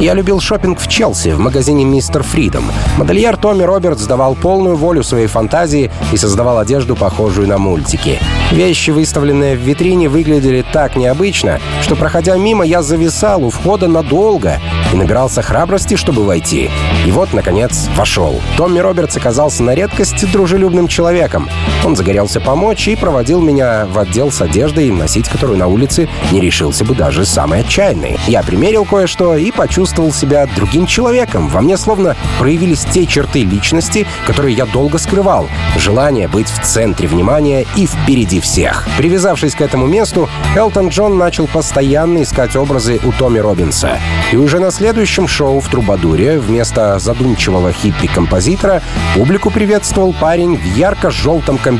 «Я 0.00 0.14
любил 0.14 0.40
шопинг 0.40 0.80
в 0.80 0.88
Челси, 0.88 1.32
в 1.32 1.40
магазине 1.40 1.84
«Мистер 1.84 2.22
Фридом». 2.22 2.64
Модельер 2.96 3.36
Томми 3.36 3.64
Робертс 3.64 4.04
давал 4.04 4.36
полную 4.36 4.76
волю 4.76 5.02
своей 5.02 5.26
фантазии 5.26 5.90
и 6.12 6.16
создавал 6.16 6.58
одежду, 6.58 6.96
похожую 6.96 7.48
на 7.48 7.58
мультики 7.58 8.11
вещи. 8.12 8.22
Вещи, 8.52 8.90
выставленные 8.90 9.56
в 9.56 9.60
витрине, 9.60 10.08
выглядели 10.08 10.64
так 10.72 10.96
необычно, 10.96 11.60
что, 11.80 11.96
проходя 11.96 12.36
мимо, 12.36 12.64
я 12.64 12.82
зависал 12.82 13.44
у 13.44 13.50
входа 13.50 13.88
надолго 13.88 14.60
и 14.92 14.96
набирался 14.96 15.42
храбрости, 15.42 15.96
чтобы 15.96 16.24
войти. 16.24 16.70
И 17.06 17.10
вот, 17.10 17.32
наконец, 17.32 17.88
вошел. 17.96 18.40
Томми 18.56 18.78
Робертс 18.78 19.16
оказался 19.16 19.62
на 19.62 19.74
редкость 19.74 20.30
дружелюбным 20.32 20.88
человеком. 20.88 21.48
Он 21.84 21.96
загорелся 21.96 22.40
помочь 22.40 22.86
и 22.86 22.94
проводил 22.94 23.40
меня 23.40 23.86
в 23.86 23.98
отдел 23.98 24.30
с 24.30 24.40
одеждой, 24.40 24.90
носить 24.90 25.28
которую 25.28 25.58
на 25.58 25.66
улице 25.66 26.08
не 26.30 26.40
решился 26.40 26.84
бы 26.84 26.94
даже 26.94 27.24
самый 27.24 27.60
отчаянный. 27.60 28.18
Я 28.26 28.42
примерил 28.42 28.84
кое-что 28.84 29.36
и 29.36 29.50
почувствовал 29.50 30.12
себя 30.12 30.46
другим 30.54 30.86
человеком. 30.86 31.48
Во 31.48 31.60
мне 31.60 31.76
словно 31.76 32.16
проявились 32.38 32.84
те 32.84 33.06
черты 33.06 33.42
личности, 33.42 34.06
которые 34.26 34.54
я 34.54 34.66
долго 34.66 34.98
скрывал. 34.98 35.48
Желание 35.76 36.28
быть 36.28 36.48
в 36.48 36.62
центре 36.62 37.08
внимания 37.08 37.66
и 37.76 37.86
впереди 37.86 38.40
всех. 38.40 38.86
Привязавшись 38.96 39.54
к 39.54 39.60
этому 39.60 39.86
месту, 39.86 40.28
Элтон 40.56 40.88
Джон 40.88 41.18
начал 41.18 41.46
постоянно 41.46 42.22
искать 42.22 42.54
образы 42.54 43.00
у 43.04 43.12
Томми 43.12 43.38
Робинса. 43.38 43.98
И 44.32 44.36
уже 44.36 44.60
на 44.60 44.70
следующем 44.70 45.26
шоу 45.26 45.60
в 45.60 45.68
Трубадуре 45.68 46.38
вместо 46.38 46.98
задумчивого 46.98 47.72
хиппи-композитора 47.72 48.82
публику 49.14 49.50
приветствовал 49.50 50.12
парень 50.12 50.56
в 50.56 50.64
ярко-желтом 50.76 51.58
комбинезоне, 51.58 51.71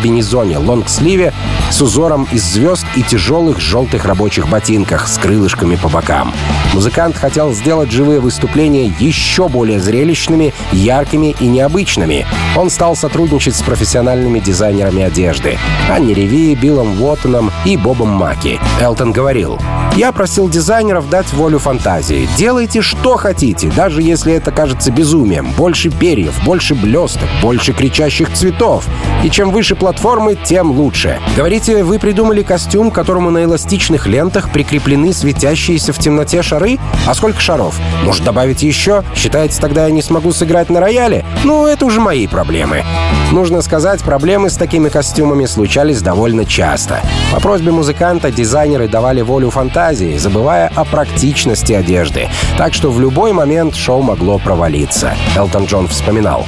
лонгсливе 0.58 1.32
с 1.70 1.80
узором 1.80 2.28
из 2.32 2.44
звезд 2.44 2.84
и 2.96 3.02
тяжелых 3.02 3.60
желтых 3.60 4.04
рабочих 4.04 4.48
ботинках 4.48 5.08
с 5.08 5.18
крылышками 5.18 5.76
по 5.76 5.88
бокам. 5.88 6.32
Музыкант 6.74 7.16
хотел 7.16 7.52
сделать 7.52 7.90
живые 7.90 8.20
выступления 8.20 8.92
еще 8.98 9.48
более 9.48 9.80
зрелищными, 9.80 10.54
яркими 10.72 11.34
и 11.38 11.46
необычными. 11.46 12.26
Он 12.56 12.70
стал 12.70 12.96
сотрудничать 12.96 13.56
с 13.56 13.62
профессиональными 13.62 14.38
дизайнерами 14.40 15.02
одежды. 15.02 15.58
Анни 15.90 16.12
Реви, 16.12 16.54
Биллом 16.54 17.00
Уоттоном 17.00 17.50
и 17.64 17.76
Бобом 17.76 18.10
Маки. 18.10 18.60
Элтон 18.80 19.12
говорил, 19.12 19.58
«Я 19.96 20.12
просил 20.12 20.48
дизайнеров 20.48 21.08
дать 21.08 21.32
волю 21.32 21.58
фантазии. 21.58 22.28
Делайте, 22.36 22.80
что 22.82 23.16
хотите, 23.16 23.70
даже 23.74 24.02
если 24.02 24.32
это 24.32 24.50
кажется 24.50 24.90
безумием. 24.90 25.50
Больше 25.56 25.90
перьев, 25.90 26.34
больше 26.44 26.74
блесток, 26.74 27.28
больше 27.42 27.72
кричащих 27.72 28.32
цветов. 28.32 28.86
И 29.22 29.30
чем 29.30 29.50
выше 29.50 29.74
платформы, 29.82 30.36
тем 30.36 30.70
лучше. 30.70 31.18
Говорите, 31.36 31.82
вы 31.82 31.98
придумали 31.98 32.44
костюм, 32.44 32.92
которому 32.92 33.30
на 33.30 33.42
эластичных 33.42 34.06
лентах 34.06 34.52
прикреплены 34.52 35.12
светящиеся 35.12 35.92
в 35.92 35.98
темноте 35.98 36.40
шары? 36.40 36.78
А 37.04 37.14
сколько 37.14 37.40
шаров? 37.40 37.80
Может, 38.04 38.22
добавить 38.22 38.62
еще? 38.62 39.02
Считаете, 39.16 39.60
тогда 39.60 39.86
я 39.86 39.90
не 39.90 40.00
смогу 40.00 40.30
сыграть 40.30 40.70
на 40.70 40.78
рояле? 40.78 41.24
Ну, 41.42 41.66
это 41.66 41.84
уже 41.84 42.00
мои 42.00 42.28
проблемы. 42.28 42.84
Нужно 43.32 43.60
сказать, 43.60 44.02
проблемы 44.02 44.50
с 44.50 44.56
такими 44.56 44.88
костюмами 44.88 45.46
случались 45.46 46.00
довольно 46.00 46.44
часто. 46.44 47.00
По 47.32 47.40
просьбе 47.40 47.72
музыканта 47.72 48.30
дизайнеры 48.30 48.86
давали 48.86 49.22
волю 49.22 49.50
фантазии, 49.50 50.16
забывая 50.16 50.70
о 50.76 50.84
практичности 50.84 51.72
одежды. 51.72 52.28
Так 52.56 52.72
что 52.72 52.92
в 52.92 53.00
любой 53.00 53.32
момент 53.32 53.74
шоу 53.74 54.00
могло 54.02 54.38
провалиться. 54.38 55.14
Элтон 55.36 55.64
Джон 55.64 55.88
вспоминал. 55.88 56.46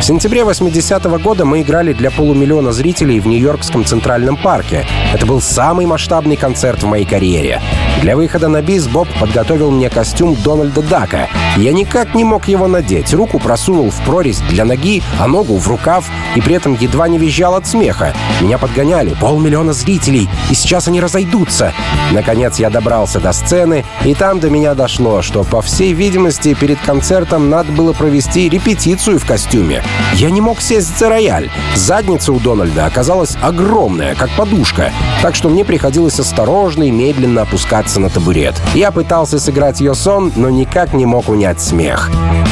В 0.00 0.02
сентябре 0.02 0.40
80-го 0.40 1.18
года 1.18 1.44
мы 1.44 1.60
играли 1.60 1.92
для 1.92 2.10
полумиллиона 2.10 2.69
зрителей 2.72 3.20
в 3.20 3.26
Нью-Йоркском 3.26 3.84
Центральном 3.84 4.36
парке. 4.36 4.86
Это 5.12 5.26
был 5.26 5.40
самый 5.40 5.86
масштабный 5.86 6.36
концерт 6.36 6.82
в 6.82 6.86
моей 6.86 7.04
карьере. 7.04 7.60
Для 8.02 8.16
выхода 8.16 8.48
на 8.48 8.62
бис 8.62 8.86
Боб 8.88 9.08
подготовил 9.18 9.70
мне 9.70 9.90
костюм 9.90 10.34
Дональда 10.34 10.82
Дака. 10.82 11.28
Я 11.56 11.72
никак 11.72 12.14
не 12.14 12.24
мог 12.24 12.48
его 12.48 12.66
надеть. 12.66 13.12
Руку 13.12 13.38
просунул 13.38 13.90
в 13.90 14.00
прорезь 14.04 14.40
для 14.48 14.64
ноги, 14.64 15.02
а 15.18 15.26
ногу 15.26 15.56
в 15.56 15.68
рукав, 15.68 16.08
и 16.34 16.40
при 16.40 16.54
этом 16.54 16.74
едва 16.80 17.08
не 17.08 17.18
визжал 17.18 17.54
от 17.54 17.66
смеха. 17.66 18.14
Меня 18.40 18.56
подгоняли, 18.56 19.14
полмиллиона 19.20 19.72
зрителей, 19.72 20.28
и 20.50 20.54
сейчас 20.54 20.88
они 20.88 21.00
разойдутся. 21.00 21.72
Наконец 22.12 22.58
я 22.58 22.70
добрался 22.70 23.20
до 23.20 23.32
сцены, 23.32 23.84
и 24.04 24.14
там 24.14 24.40
до 24.40 24.48
меня 24.48 24.74
дошло, 24.74 25.22
что, 25.22 25.44
по 25.44 25.60
всей 25.60 25.92
видимости, 25.92 26.54
перед 26.54 26.80
концертом 26.80 27.50
надо 27.50 27.72
было 27.72 27.92
провести 27.92 28.48
репетицию 28.48 29.18
в 29.18 29.26
костюме. 29.26 29.82
Я 30.14 30.30
не 30.30 30.40
мог 30.40 30.60
сесть 30.60 30.98
за 30.98 31.08
рояль. 31.08 31.50
Задница 31.74 32.32
у 32.32 32.38
Дональда 32.60 32.84
оказалась 32.84 33.38
огромная, 33.40 34.14
как 34.14 34.28
подушка, 34.36 34.92
так 35.22 35.34
что 35.34 35.48
мне 35.48 35.64
приходилось 35.64 36.20
осторожно 36.20 36.82
и 36.82 36.90
медленно 36.90 37.40
опускаться 37.40 38.00
на 38.00 38.10
табурет. 38.10 38.54
Я 38.74 38.90
пытался 38.90 39.38
сыграть 39.38 39.80
ее 39.80 39.94
сон, 39.94 40.30
но 40.36 40.50
никак 40.50 40.92
не 40.92 41.06
мог 41.06 41.30
унять 41.30 41.62
смех. 41.62 42.10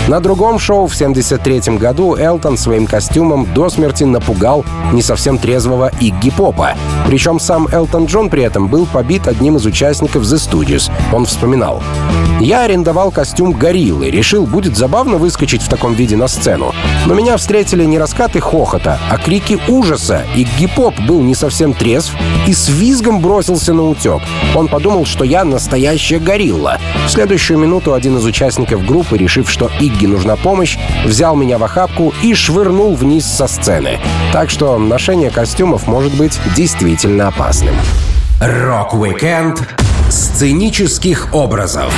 На 0.09 0.21
другом 0.21 0.59
шоу 0.59 0.87
в 0.87 0.97
73 0.97 1.77
году 1.77 2.16
Элтон 2.16 2.57
своим 2.57 2.87
костюмом 2.87 3.47
до 3.53 3.68
смерти 3.68 4.05
напугал 4.05 4.64
не 4.94 5.03
совсем 5.03 5.37
трезвого 5.37 5.92
Игги 6.01 6.31
Попа. 6.31 6.73
Причем 7.07 7.38
сам 7.38 7.68
Элтон 7.71 8.07
Джон 8.07 8.31
при 8.31 8.42
этом 8.42 8.68
был 8.68 8.87
побит 8.87 9.29
одним 9.29 9.57
из 9.57 9.66
участников 9.66 10.23
The 10.23 10.37
Studios. 10.37 10.90
Он 11.12 11.27
вспоминал. 11.27 11.83
«Я 12.40 12.62
арендовал 12.62 13.11
костюм 13.11 13.53
гориллы, 13.53 14.11
решил, 14.11 14.47
будет 14.47 14.79
забавно 14.79 15.18
выскочить 15.18 15.61
в 15.61 15.68
таком 15.68 15.92
виде 15.92 16.16
на 16.16 16.29
сцену. 16.29 16.73
Но 17.05 17.12
меня 17.12 17.37
встретили 17.37 17.85
не 17.85 17.99
раскаты 17.99 18.40
хохота, 18.40 18.99
а 19.11 19.18
крики 19.18 19.59
ужаса 19.68 19.97
ужаса. 19.98 20.24
Игги 20.35 20.46
Поп 20.59 20.98
был 21.00 21.20
не 21.20 21.34
совсем 21.34 21.74
трезв 21.74 22.12
и 22.46 22.52
с 22.52 22.68
визгом 22.68 23.20
бросился 23.20 23.72
наутек. 23.72 24.22
Он 24.54 24.68
подумал, 24.68 25.04
что 25.04 25.24
я 25.24 25.44
настоящая 25.44 26.18
горилла. 26.18 26.78
В 27.06 27.11
следующую 27.11 27.58
минуту 27.58 27.94
один 27.94 28.16
из 28.16 28.24
участников 28.24 28.84
группы, 28.84 29.18
решив, 29.18 29.50
что 29.50 29.70
Игги 29.80 30.06
нужна 30.06 30.37
помощь, 30.37 30.78
взял 31.04 31.37
меня 31.37 31.58
в 31.58 31.64
охапку 31.64 32.14
и 32.22 32.34
швырнул 32.34 32.94
вниз 32.94 33.24
со 33.26 33.46
сцены. 33.46 33.98
Так 34.32 34.50
что 34.50 34.78
ношение 34.78 35.30
костюмов 35.30 35.87
может 35.87 36.14
быть 36.14 36.38
действительно 36.56 37.28
опасным. 37.28 37.74
Рок-викенд 38.40 39.61
сценических 40.11 41.34
образов 41.34 41.92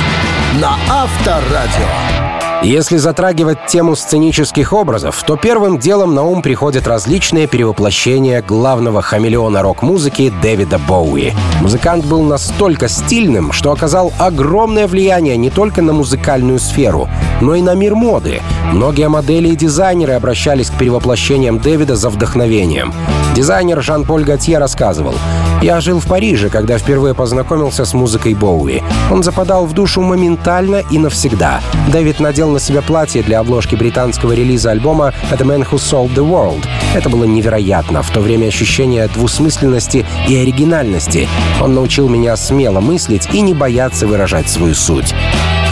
на 0.59 0.75
Авторадио. 0.89 2.30
Если 2.63 2.97
затрагивать 2.97 3.65
тему 3.65 3.95
сценических 3.95 4.71
образов, 4.71 5.23
то 5.23 5.35
первым 5.35 5.79
делом 5.79 6.13
на 6.13 6.23
ум 6.23 6.43
приходят 6.43 6.85
различные 6.85 7.47
перевоплощения 7.47 8.43
главного 8.43 9.01
хамелеона 9.01 9.63
рок-музыки 9.63 10.31
Дэвида 10.43 10.77
Боуи. 10.77 11.33
Музыкант 11.59 12.05
был 12.05 12.21
настолько 12.21 12.87
стильным, 12.87 13.51
что 13.51 13.71
оказал 13.71 14.13
огромное 14.19 14.85
влияние 14.85 15.37
не 15.37 15.49
только 15.49 15.81
на 15.81 15.91
музыкальную 15.93 16.59
сферу, 16.59 17.09
но 17.41 17.55
и 17.55 17.63
на 17.63 17.73
мир 17.73 17.95
моды. 17.95 18.43
Многие 18.71 19.09
модели 19.09 19.49
и 19.49 19.55
дизайнеры 19.55 20.13
обращались 20.13 20.69
к 20.69 20.77
перевоплощениям 20.77 21.57
Дэвида 21.57 21.95
за 21.95 22.11
вдохновением. 22.11 22.93
Дизайнер 23.35 23.81
Жан-Поль 23.81 24.23
Готье 24.23 24.59
рассказывал, 24.59 25.15
«Я 25.63 25.81
жил 25.81 25.99
в 25.99 26.05
Париже, 26.05 26.49
когда 26.49 26.77
впервые 26.77 27.15
познакомился 27.15 27.85
с 27.85 27.93
музыкой 27.93 28.35
Боуи. 28.35 28.83
Он 29.09 29.23
западал 29.23 29.65
в 29.65 29.73
душу 29.73 30.01
моментально 30.01 30.83
и 30.91 30.99
навсегда. 30.99 31.61
Дэвид 31.91 32.19
надел 32.19 32.50
на 32.51 32.59
себя 32.59 32.81
платье 32.81 33.23
для 33.23 33.39
обложки 33.39 33.75
британского 33.75 34.33
релиза 34.33 34.71
альбома 34.71 35.13
«The 35.31 35.45
Man 35.45 35.67
Who 35.69 35.75
Sold 35.75 36.13
the 36.13 36.27
World». 36.27 36.65
Это 36.93 37.09
было 37.09 37.23
невероятно. 37.23 38.01
В 38.03 38.11
то 38.11 38.19
время 38.21 38.47
ощущение 38.47 39.07
двусмысленности 39.07 40.05
и 40.27 40.37
оригинальности. 40.37 41.27
Он 41.61 41.73
научил 41.73 42.09
меня 42.09 42.35
смело 42.35 42.79
мыслить 42.79 43.27
и 43.33 43.41
не 43.41 43.53
бояться 43.53 44.07
выражать 44.07 44.49
свою 44.49 44.75
суть. 44.75 45.13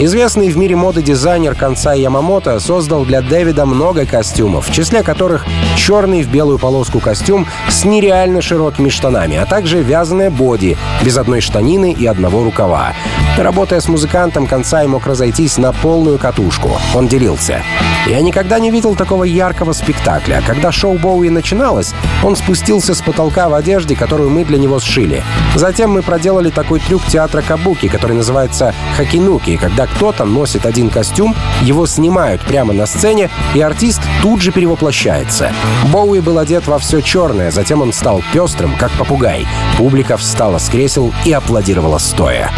Известный 0.02 0.48
в 0.48 0.56
мире 0.56 0.76
моды 0.76 1.02
дизайнер 1.02 1.54
конца 1.54 1.92
Ямамото 1.92 2.58
создал 2.58 3.04
для 3.04 3.20
Дэвида 3.20 3.66
много 3.66 4.06
костюмов, 4.06 4.66
в 4.66 4.72
числе 4.72 5.02
которых 5.02 5.44
черный 5.76 6.22
в 6.22 6.30
белую 6.30 6.58
полоску 6.58 7.00
костюм 7.00 7.46
с 7.68 7.84
нереально 7.84 8.40
широкими 8.40 8.88
штанами, 8.88 9.36
а 9.36 9.44
также 9.44 9.82
вязаное 9.82 10.30
боди 10.30 10.78
без 11.02 11.18
одной 11.18 11.42
штанины 11.42 11.92
и 11.92 12.06
одного 12.06 12.42
рукава. 12.42 12.94
Работая 13.36 13.80
с 13.80 13.88
музыкантом, 13.88 14.46
Концай 14.46 14.86
мог 14.86 15.06
разойтись 15.06 15.58
на 15.58 15.72
полную 15.72 16.18
катушку. 16.18 16.70
Он 16.94 17.06
делился. 17.06 17.62
«Я 18.06 18.22
никогда 18.22 18.58
не 18.58 18.70
видел 18.70 18.94
такого 18.94 19.24
яркого 19.24 19.74
спектакля. 19.74 20.42
Когда 20.46 20.72
шоу 20.72 20.98
Боуи 20.98 21.28
начиналось, 21.28 21.92
он 22.24 22.36
спустился 22.36 22.94
с 22.94 23.02
потолка 23.02 23.50
в 23.50 23.54
одежде, 23.54 23.94
которую 23.94 24.30
мы 24.30 24.46
для 24.46 24.56
него 24.56 24.80
сшили. 24.80 25.22
Затем 25.54 25.90
мы 25.90 26.00
проделали 26.00 26.48
такой 26.48 26.80
трюк 26.80 27.02
театра 27.06 27.42
Кабуки, 27.42 27.88
который 27.88 28.16
называется 28.16 28.74
хакинуки, 28.96 29.58
когда 29.58 29.86
кто-то 29.96 30.24
носит 30.24 30.66
один 30.66 30.90
костюм, 30.90 31.34
его 31.62 31.86
снимают 31.86 32.42
прямо 32.42 32.72
на 32.72 32.86
сцене, 32.86 33.30
и 33.54 33.60
артист 33.60 34.00
тут 34.22 34.40
же 34.40 34.52
перевоплощается. 34.52 35.52
Боуи 35.92 36.20
был 36.20 36.38
одет 36.38 36.66
во 36.66 36.78
все 36.78 37.00
черное, 37.00 37.50
затем 37.50 37.82
он 37.82 37.92
стал 37.92 38.22
пестрым, 38.32 38.74
как 38.76 38.90
попугай. 38.92 39.46
Публика 39.76 40.16
встала 40.16 40.58
с 40.58 40.68
кресел 40.68 41.12
и 41.24 41.32
аплодировала 41.32 41.98
стоя. 41.98 42.50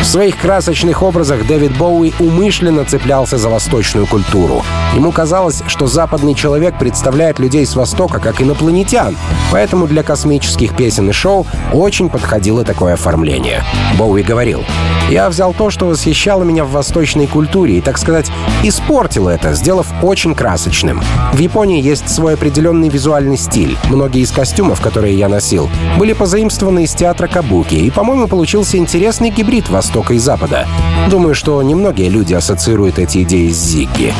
В 0.00 0.04
своих 0.04 0.38
красочных 0.38 1.02
образах 1.02 1.46
Дэвид 1.46 1.76
Боуи 1.76 2.12
умышленно 2.20 2.84
цеплялся 2.84 3.38
за 3.38 3.48
восточную 3.48 4.06
культуру. 4.06 4.62
Ему 4.94 5.10
казалось, 5.10 5.62
что 5.66 5.86
западный 5.86 6.34
человек 6.34 6.78
представляет 6.78 7.38
людей 7.38 7.66
с 7.66 7.74
Востока 7.74 8.20
как 8.20 8.40
инопланетян, 8.40 9.16
поэтому 9.50 9.86
для 9.86 10.02
космических 10.02 10.76
песен 10.76 11.08
и 11.08 11.12
шоу 11.12 11.46
очень 11.72 12.08
подходило 12.08 12.62
такое 12.62 12.94
оформление. 12.94 13.64
Боуи 13.98 14.22
говорил, 14.22 14.64
«Я 15.10 15.28
взял 15.28 15.52
то, 15.52 15.70
что 15.70 15.86
восхищало 15.86 16.44
меня 16.44 16.64
в 16.64 16.70
восточной 16.76 17.26
культуре 17.26 17.78
и, 17.78 17.80
так 17.80 17.98
сказать, 17.98 18.30
испортил 18.62 19.28
это, 19.28 19.54
сделав 19.54 19.86
очень 20.02 20.34
красочным. 20.34 21.02
В 21.32 21.38
Японии 21.38 21.82
есть 21.82 22.08
свой 22.08 22.34
определенный 22.34 22.88
визуальный 22.88 23.38
стиль. 23.38 23.76
Многие 23.84 24.22
из 24.22 24.30
костюмов, 24.30 24.80
которые 24.80 25.18
я 25.18 25.28
носил, 25.28 25.68
были 25.98 26.12
позаимствованы 26.12 26.84
из 26.84 26.94
театра 26.94 27.28
Кабуки, 27.28 27.74
и, 27.74 27.90
по-моему, 27.90 28.28
получился 28.28 28.76
интересный 28.76 29.30
гибрид 29.30 29.68
Востока 29.70 30.14
и 30.14 30.18
Запада. 30.18 30.66
Думаю, 31.10 31.34
что 31.34 31.62
немногие 31.62 32.08
люди 32.10 32.34
ассоциируют 32.34 32.98
эти 32.98 33.22
идеи 33.22 33.50
с 33.50 33.56
Зигги. 33.56 34.12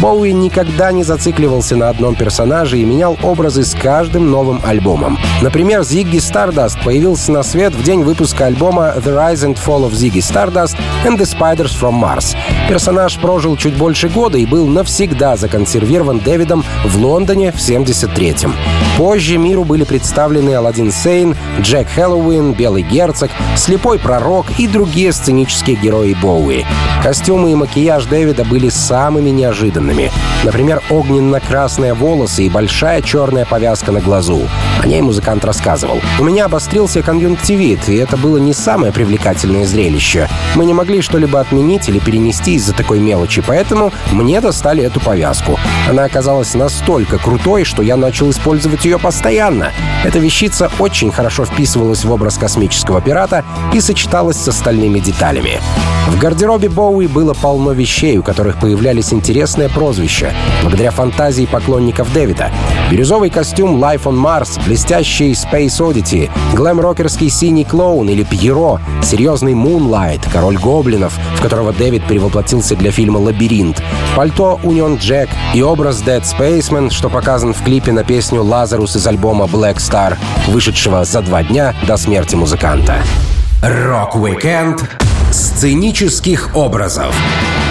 Боуи 0.00 0.32
никогда 0.32 0.92
не 0.92 1.04
зацикливался 1.04 1.76
на 1.76 1.88
одном 1.88 2.14
персонаже 2.14 2.78
и 2.78 2.84
менял 2.84 3.16
образы 3.22 3.64
с 3.64 3.74
каждым 3.74 4.30
новым 4.30 4.60
альбомом. 4.64 5.18
Например, 5.40 5.80
Ziggy 5.80 6.16
Stardust 6.16 6.82
появился 6.84 7.32
на 7.32 7.42
свет 7.42 7.74
в 7.74 7.82
день 7.82 8.02
выпуска 8.02 8.46
альбома 8.46 8.94
The 8.96 9.16
Rise 9.16 9.46
and 9.46 9.58
Fall 9.64 9.88
of 9.88 9.92
Ziggy 9.92 10.18
Stardust 10.18 10.76
and 11.06 11.16
the 11.16 11.24
Spiders 11.24 11.72
from 11.80 12.00
Mars. 12.00 12.36
Персонаж 12.68 13.18
прожил 13.18 13.56
чуть 13.56 13.76
больше 13.76 14.08
года 14.08 14.36
и 14.36 14.46
был 14.46 14.66
навсегда 14.66 15.36
законсервирован 15.36 16.18
Дэвидом 16.18 16.64
в 16.84 16.96
Лондоне 16.98 17.52
в 17.52 17.56
73-м. 17.56 18.54
Позже 18.98 19.38
миру 19.38 19.64
были 19.64 19.84
представлены 19.84 20.54
Аладдин 20.54 20.92
Сейн, 20.92 21.36
Джек 21.60 21.88
Хэллоуин, 21.88 22.52
Белый 22.52 22.82
Герцог, 22.82 23.30
Слепой 23.56 23.98
Пророк 23.98 24.46
и 24.58 24.66
другие 24.66 25.12
сценические 25.12 25.76
герои 25.76 26.14
Боуи. 26.20 26.64
Костюмы 27.02 27.52
и 27.52 27.54
макияж 27.54 28.06
Дэвида 28.06 28.44
были 28.44 28.68
самыми 28.70 29.30
неожиданными. 29.30 29.83
Например, 30.44 30.82
огненно-красные 30.90 31.94
волосы 31.94 32.44
и 32.44 32.50
большая 32.50 33.02
черная 33.02 33.44
повязка 33.44 33.92
на 33.92 34.00
глазу. 34.00 34.48
О 34.82 34.86
ней 34.86 35.02
музыкант 35.02 35.44
рассказывал. 35.44 36.00
«У 36.18 36.24
меня 36.24 36.46
обострился 36.46 37.02
конъюнктивит, 37.02 37.88
и 37.88 37.96
это 37.96 38.16
было 38.16 38.38
не 38.38 38.52
самое 38.52 38.92
привлекательное 38.92 39.66
зрелище. 39.66 40.28
Мы 40.54 40.64
не 40.64 40.74
могли 40.74 41.02
что-либо 41.02 41.40
отменить 41.40 41.88
или 41.88 41.98
перенести 41.98 42.54
из-за 42.54 42.72
такой 42.74 42.98
мелочи, 42.98 43.42
поэтому 43.46 43.92
мне 44.12 44.40
достали 44.40 44.82
эту 44.82 45.00
повязку. 45.00 45.58
Она 45.88 46.04
оказалась 46.04 46.54
настолько 46.54 47.18
крутой, 47.18 47.64
что 47.64 47.82
я 47.82 47.96
начал 47.96 48.30
использовать 48.30 48.84
ее 48.84 48.98
постоянно. 48.98 49.72
Эта 50.04 50.18
вещица 50.18 50.70
очень 50.78 51.10
хорошо 51.10 51.44
вписывалась 51.44 52.04
в 52.04 52.12
образ 52.12 52.36
космического 52.36 53.00
пирата 53.00 53.44
и 53.72 53.80
сочеталась 53.80 54.36
с 54.36 54.48
остальными 54.48 54.98
деталями. 54.98 55.60
В 56.08 56.18
гардеробе 56.18 56.68
Боуи 56.68 57.06
было 57.06 57.32
полно 57.34 57.72
вещей, 57.72 58.18
у 58.18 58.22
которых 58.22 58.60
появлялись 58.60 59.12
интересные 59.12 59.68
прозвища, 59.74 60.32
благодаря 60.62 60.90
фантазии 60.90 61.44
поклонников 61.44 62.12
Дэвида. 62.12 62.50
Бирюзовый 62.90 63.28
костюм 63.28 63.82
Life 63.82 64.04
on 64.04 64.14
Mars, 64.14 64.58
блестящий 64.64 65.32
Space 65.32 65.80
Oddity, 65.80 66.30
глэм-рокерский 66.54 67.28
синий 67.28 67.64
клоун 67.64 68.08
или 68.08 68.22
Пьеро, 68.22 68.80
серьезный 69.02 69.52
Moonlight, 69.52 70.22
король 70.32 70.56
гоблинов, 70.56 71.18
в 71.36 71.42
которого 71.42 71.72
Дэвид 71.72 72.06
перевоплотился 72.06 72.76
для 72.76 72.90
фильма 72.90 73.18
«Лабиринт», 73.18 73.82
пальто 74.16 74.60
Union 74.62 74.98
Jack 74.98 75.28
и 75.54 75.62
образ 75.62 76.02
Dead 76.02 76.22
Spaceman, 76.22 76.90
что 76.90 77.10
показан 77.10 77.52
в 77.52 77.62
клипе 77.62 77.92
на 77.92 78.04
песню 78.04 78.42
«Lazarus» 78.42 78.96
из 78.96 79.06
альбома 79.06 79.46
Blackstar, 79.46 80.16
вышедшего 80.48 81.04
за 81.04 81.20
два 81.22 81.42
дня 81.42 81.74
до 81.86 81.96
смерти 81.96 82.36
музыканта. 82.36 82.96
Рок-викенд 83.62 84.84
сценических 85.32 86.54
образов 86.54 87.14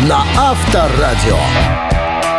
на 0.09 0.23
Авторадио. 0.37 1.92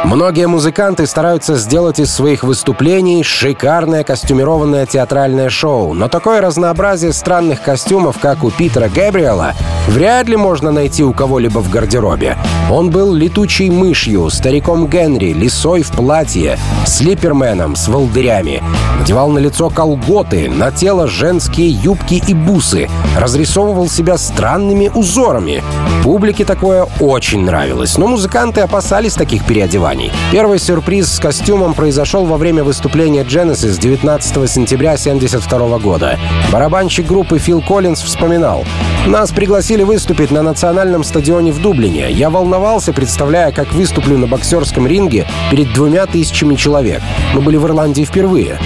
Многие 0.04 0.46
музыканты 0.46 1.06
стараются 1.06 1.56
сделать 1.56 1.98
из 1.98 2.12
своих 2.12 2.44
выступлений 2.44 3.22
шикарное 3.22 4.04
костюмированное 4.04 4.84
театральное 4.84 5.48
шоу, 5.48 5.94
но 5.94 6.08
такое 6.08 6.42
разнообразие 6.42 7.14
странных 7.14 7.62
костюмов, 7.62 8.18
как 8.20 8.44
у 8.44 8.50
Питера 8.50 8.88
Гэбриэла, 8.90 9.54
вряд 9.88 10.28
ли 10.28 10.36
можно 10.36 10.70
найти 10.70 11.02
у 11.02 11.14
кого-либо 11.14 11.60
в 11.60 11.70
гардеробе. 11.70 12.36
Он 12.70 12.90
был 12.90 13.14
летучей 13.14 13.70
мышью, 13.70 14.28
стариком 14.28 14.88
Генри, 14.88 15.32
лисой 15.32 15.82
в 15.82 15.90
платье, 15.90 16.58
слиперменом 16.86 17.74
с 17.74 17.88
волдырями. 17.88 18.62
Надевал 18.98 19.30
на 19.30 19.38
лицо 19.38 19.70
колготы, 19.70 20.50
на 20.50 20.70
тело 20.70 21.08
женские 21.08 21.70
юбки 21.70 22.22
и 22.26 22.34
бусы, 22.34 22.90
разрисовывал 23.18 23.88
себя 23.88 24.18
странными 24.18 24.90
узорами. 24.94 25.62
Публике 26.02 26.44
такое 26.44 26.86
очень 27.00 27.44
нравилось, 27.44 27.96
но 27.96 28.06
музыканты 28.06 28.60
опасались 28.60 29.14
таких 29.14 29.46
переодеваний 29.46 29.93
компаний. 29.94 30.12
Первый 30.32 30.58
сюрприз 30.58 31.12
с 31.12 31.20
костюмом 31.20 31.74
произошел 31.74 32.24
во 32.24 32.36
время 32.36 32.64
выступления 32.64 33.22
Genesis 33.22 33.78
19 33.78 34.50
сентября 34.50 34.92
1972 34.92 35.78
года. 35.78 36.18
Барабанщик 36.52 37.06
группы 37.06 37.38
Фил 37.38 37.62
Коллинз 37.62 38.02
вспоминал. 38.02 38.64
«Нас 39.06 39.30
пригласили 39.30 39.82
выступить 39.82 40.30
на 40.30 40.42
национальном 40.42 41.04
стадионе 41.04 41.52
в 41.52 41.60
Дублине. 41.60 42.10
Я 42.10 42.30
волновался, 42.30 42.92
представляя, 42.92 43.52
как 43.52 43.72
выступлю 43.72 44.18
на 44.18 44.26
боксерском 44.26 44.86
ринге 44.86 45.26
перед 45.50 45.72
двумя 45.72 46.06
тысячами 46.06 46.54
человек. 46.54 47.02
Мы 47.34 47.40
были 47.40 47.56
в 47.56 47.66
Ирландии 47.66 48.04
впервые. 48.04 48.58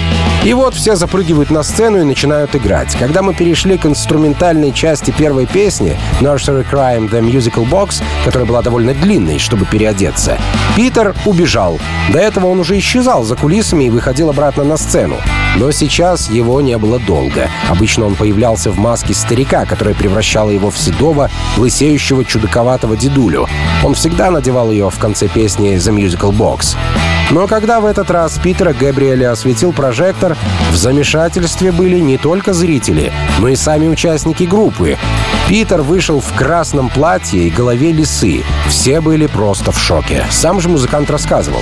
И 0.45 0.53
вот 0.53 0.73
все 0.73 0.95
запрыгивают 0.95 1.51
на 1.51 1.63
сцену 1.63 1.99
и 1.99 2.03
начинают 2.03 2.55
играть. 2.55 2.95
Когда 2.95 3.21
мы 3.21 3.33
перешли 3.33 3.77
к 3.77 3.85
инструментальной 3.85 4.71
части 4.71 5.11
первой 5.11 5.45
песни 5.45 5.99
Nursery 6.21 6.65
Crime 6.69 7.09
The 7.09 7.19
Musical 7.19 7.69
Box, 7.69 8.01
которая 8.23 8.47
была 8.47 8.61
довольно 8.61 8.93
длинной, 8.93 9.37
чтобы 9.37 9.65
переодеться, 9.65 10.37
Питер 10.77 11.13
убежал. 11.25 11.77
До 12.13 12.19
этого 12.19 12.47
он 12.47 12.61
уже 12.61 12.79
исчезал 12.79 13.23
за 13.25 13.35
кулисами 13.35 13.83
и 13.83 13.89
выходил 13.89 14.29
обратно 14.29 14.63
на 14.63 14.77
сцену. 14.77 15.17
Но 15.57 15.71
сейчас 15.71 16.29
его 16.29 16.61
не 16.61 16.77
было 16.77 16.99
долго. 16.99 17.49
Обычно 17.69 18.05
он 18.05 18.15
появлялся 18.15 18.71
в 18.71 18.77
маске 18.77 19.13
старика, 19.13 19.65
которая 19.65 19.93
превращала 19.93 20.51
его 20.51 20.69
в 20.69 20.77
седого, 20.77 21.29
лысеющего, 21.57 22.23
чудаковатого 22.23 22.95
дедулю. 22.95 23.47
Он 23.83 23.93
всегда 23.93 24.31
надевал 24.31 24.71
ее 24.71 24.89
в 24.89 24.99
конце 24.99 25.27
песни 25.27 25.75
«The 25.75 25.93
Musical 25.93 26.31
Box». 26.31 26.77
Но 27.31 27.45
когда 27.45 27.79
в 27.79 27.85
этот 27.85 28.09
раз 28.09 28.39
Питера 28.39 28.73
Габриэля 28.73 29.31
осветил 29.31 29.71
прожектор, 29.71 30.28
в 30.71 30.75
замешательстве 30.75 31.71
были 31.71 31.99
не 31.99 32.17
только 32.17 32.53
зрители, 32.53 33.11
но 33.39 33.47
и 33.47 33.55
сами 33.55 33.87
участники 33.87 34.43
группы. 34.43 34.97
Питер 35.49 35.81
вышел 35.81 36.19
в 36.19 36.31
красном 36.35 36.89
платье 36.89 37.47
и 37.47 37.49
голове 37.49 37.91
лисы. 37.91 38.43
Все 38.67 39.01
были 39.01 39.25
просто 39.25 39.71
в 39.71 39.79
шоке. 39.79 40.23
Сам 40.29 40.61
же 40.61 40.69
музыкант 40.69 41.09
рассказывал. 41.09 41.61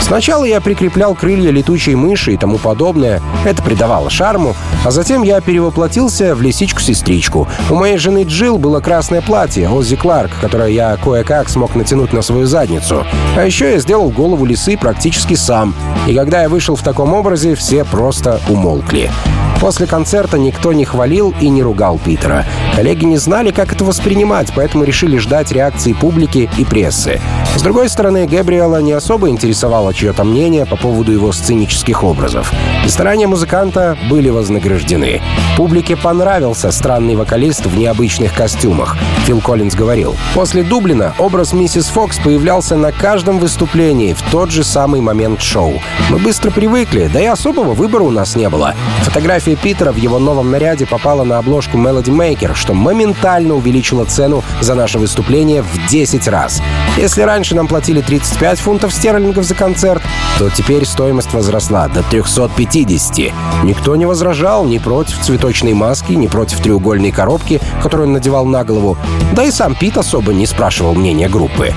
Сначала 0.00 0.42
я 0.42 0.60
прикреплял 0.60 1.14
крылья 1.14 1.52
летучей 1.52 1.94
мыши 1.94 2.32
и 2.32 2.36
тому 2.36 2.58
подобное. 2.58 3.22
Это 3.44 3.62
придавало 3.62 4.10
шарму. 4.10 4.56
А 4.84 4.90
затем 4.90 5.22
я 5.22 5.40
перевоплотился 5.40 6.34
в 6.34 6.42
лисичку-сестричку. 6.42 7.46
У 7.70 7.76
моей 7.76 7.96
жены 7.96 8.24
Джилл 8.24 8.58
было 8.58 8.80
красное 8.80 9.22
платье, 9.22 9.70
Оззи 9.70 9.94
Кларк, 9.94 10.32
которое 10.40 10.70
я 10.70 10.96
кое-как 10.96 11.48
смог 11.48 11.76
натянуть 11.76 12.12
на 12.12 12.22
свою 12.22 12.46
задницу. 12.46 13.06
А 13.36 13.44
еще 13.44 13.70
я 13.70 13.78
сделал 13.78 14.10
голову 14.10 14.44
лисы 14.46 14.76
практически 14.76 15.34
сам. 15.34 15.76
И 16.08 16.14
когда 16.14 16.42
я 16.42 16.48
вышел 16.48 16.74
в 16.74 16.82
таком 16.82 17.14
образе, 17.14 17.54
все 17.54 17.84
просто 17.84 18.40
умолкли. 18.48 19.12
После 19.60 19.88
концерта 19.88 20.38
никто 20.38 20.72
не 20.72 20.84
хвалил 20.84 21.34
и 21.40 21.48
не 21.48 21.62
ругал 21.64 21.98
Питера. 21.98 22.46
Коллеги 22.76 23.04
не 23.04 23.16
знали, 23.16 23.27
как 23.52 23.72
это 23.72 23.84
воспринимать, 23.84 24.52
поэтому 24.54 24.84
решили 24.84 25.18
ждать 25.18 25.52
реакции 25.52 25.92
публики 25.92 26.48
и 26.56 26.64
прессы. 26.64 27.20
С 27.54 27.60
другой 27.62 27.90
стороны, 27.90 28.26
Габриэла 28.26 28.80
не 28.80 28.92
особо 28.92 29.28
интересовало 29.28 29.92
чье-то 29.92 30.24
мнение 30.24 30.64
по 30.64 30.76
поводу 30.76 31.12
его 31.12 31.30
сценических 31.32 32.04
образов. 32.04 32.50
И 32.86 32.88
старания 32.88 33.26
музыканта 33.26 33.98
были 34.08 34.30
вознаграждены. 34.30 35.20
Публике 35.58 35.94
понравился 35.94 36.70
странный 36.70 37.16
вокалист 37.16 37.66
в 37.66 37.76
необычных 37.76 38.32
костюмах. 38.32 38.96
Фил 39.26 39.42
Коллинз 39.42 39.74
говорил. 39.74 40.16
После 40.34 40.62
Дублина 40.62 41.14
образ 41.18 41.52
миссис 41.52 41.88
Фокс 41.88 42.18
появлялся 42.18 42.76
на 42.76 42.92
каждом 42.92 43.38
выступлении 43.38 44.14
в 44.14 44.22
тот 44.30 44.50
же 44.50 44.64
самый 44.64 45.02
момент 45.02 45.42
шоу. 45.42 45.82
Мы 46.08 46.18
быстро 46.18 46.50
привыкли, 46.50 47.10
да 47.12 47.20
и 47.20 47.26
особого 47.26 47.74
выбора 47.74 48.04
у 48.04 48.10
нас 48.10 48.36
не 48.36 48.48
было. 48.48 48.74
Фотография 49.02 49.56
Питера 49.56 49.92
в 49.92 49.96
его 49.96 50.18
новом 50.18 50.50
наряде 50.50 50.86
попала 50.86 51.24
на 51.24 51.38
обложку 51.38 51.76
Melody 51.76 52.14
Maker, 52.14 52.54
что 52.54 52.72
моментально 52.72 53.17
увеличило 53.24 54.04
цену 54.04 54.42
за 54.60 54.74
наше 54.74 54.98
выступление 54.98 55.62
в 55.62 55.88
10 55.88 56.28
раз. 56.28 56.62
Если 56.96 57.22
раньше 57.22 57.54
нам 57.54 57.66
платили 57.66 58.00
35 58.00 58.58
фунтов 58.58 58.92
стерлингов 58.92 59.44
за 59.44 59.54
концерт, 59.54 60.02
то 60.38 60.50
теперь 60.50 60.84
стоимость 60.84 61.32
возросла 61.32 61.88
до 61.88 62.02
350. 62.02 63.32
Никто 63.64 63.96
не 63.96 64.06
возражал 64.06 64.64
ни 64.64 64.78
против 64.78 65.20
цветочной 65.20 65.74
маски, 65.74 66.12
ни 66.12 66.26
против 66.26 66.60
треугольной 66.60 67.10
коробки, 67.10 67.60
которую 67.82 68.08
он 68.08 68.14
надевал 68.14 68.46
на 68.46 68.64
голову. 68.64 68.96
Да 69.32 69.44
и 69.44 69.50
сам 69.50 69.74
Пит 69.74 69.96
особо 69.96 70.32
не 70.32 70.46
спрашивал 70.46 70.94
мнения 70.94 71.28
группы. 71.28 71.74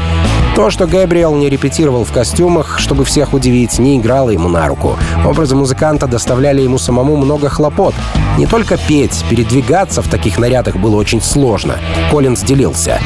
То, 0.62 0.70
что 0.70 0.86
Гэбриэл 0.86 1.34
не 1.38 1.50
репетировал 1.50 2.04
в 2.04 2.12
костюмах, 2.12 2.78
чтобы 2.78 3.04
всех 3.04 3.34
удивить, 3.34 3.80
не 3.80 3.98
играло 3.98 4.30
ему 4.30 4.48
на 4.48 4.68
руку. 4.68 4.96
Образы 5.26 5.56
музыканта 5.56 6.06
доставляли 6.06 6.62
ему 6.62 6.78
самому 6.78 7.18
много 7.18 7.50
хлопот. 7.50 7.96
Не 8.38 8.46
только 8.46 8.78
петь, 8.78 9.26
передвигаться 9.28 10.04
в 10.04 10.08
таких 10.08 10.38
нарядах 10.38 10.76
было 10.76 10.98
очень 10.98 11.20
сложно. 11.20 11.80
Коллинз 12.12 12.44
делился. 12.44 13.00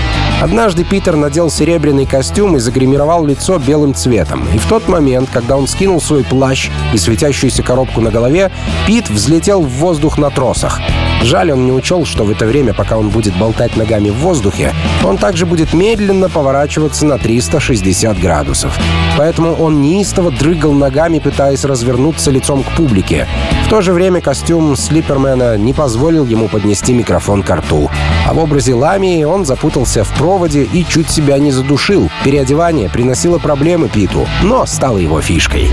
Однажды 0.46 0.84
Питер 0.84 1.16
надел 1.16 1.50
серебряный 1.50 2.06
костюм 2.06 2.56
и 2.56 2.60
загримировал 2.60 3.26
лицо 3.26 3.58
белым 3.58 3.96
цветом. 3.96 4.48
И 4.54 4.60
в 4.60 4.68
тот 4.68 4.88
момент, 4.88 5.28
когда 5.34 5.58
он 5.58 5.68
скинул 5.68 6.00
свой 6.00 6.24
плащ 6.24 6.70
и 6.94 7.00
светящуюся 7.00 7.64
коробку 7.64 8.00
на 8.00 8.12
голове, 8.12 8.52
Пит 8.86 9.10
взлетел 9.10 9.64
в 9.64 9.70
воздух 9.70 10.20
на 10.20 10.30
тросах. 10.30 10.80
Жаль, 11.24 11.52
он 11.52 11.66
не 11.66 11.72
учел, 11.72 12.06
что 12.06 12.24
в 12.24 12.30
это 12.30 12.46
время, 12.46 12.76
пока 12.76 13.00
он 13.00 13.10
будет 13.10 13.36
болтать 13.36 13.76
ногами 13.76 14.12
в 14.12 14.18
воздухе, 14.18 14.76
он 15.04 15.18
также 15.18 15.48
будет 15.48 15.74
медленно 15.74 16.30
поворачиваться 16.30 17.08
на 17.08 17.18
360 17.18 18.20
градусов. 18.20 18.78
Поэтому 19.18 19.54
он 19.54 19.82
неистово 19.82 20.30
дрыгал 20.30 20.74
ногами, 20.74 21.18
пытаясь 21.18 21.66
развернуться 21.66 22.30
лицом 22.30 22.62
к 22.62 22.72
публике. 22.74 23.28
В 23.66 23.70
то 23.70 23.82
же 23.82 23.94
время 23.94 24.22
костюм 24.22 24.76
Слипермена 24.76 25.58
не 25.58 25.74
позволил 25.74 26.28
ему 26.28 26.48
поднести 26.48 26.94
микрофон 26.94 27.42
к 27.42 27.50
рту. 27.50 27.90
А 28.28 28.34
в 28.36 28.38
образе 28.38 28.76
Ламии 28.76 29.24
он 29.24 29.46
запутался 29.46 30.04
в 30.04 30.14
проводе 30.36 30.64
и 30.64 30.86
чуть 30.86 31.10
себя 31.10 31.38
не 31.40 31.52
задушил. 31.52 32.10
Переодевание 32.26 32.90
приносило 32.90 33.38
проблемы 33.38 33.88
Питу, 33.88 34.28
но 34.44 34.66
стало 34.66 34.98
его 34.98 35.22
фишкой. 35.22 35.70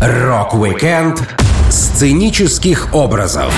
Рок-викенд 0.00 1.22
сценических 1.68 2.88
образов 2.94 3.52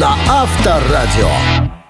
на 0.00 0.14
Авторадио. 0.28 1.83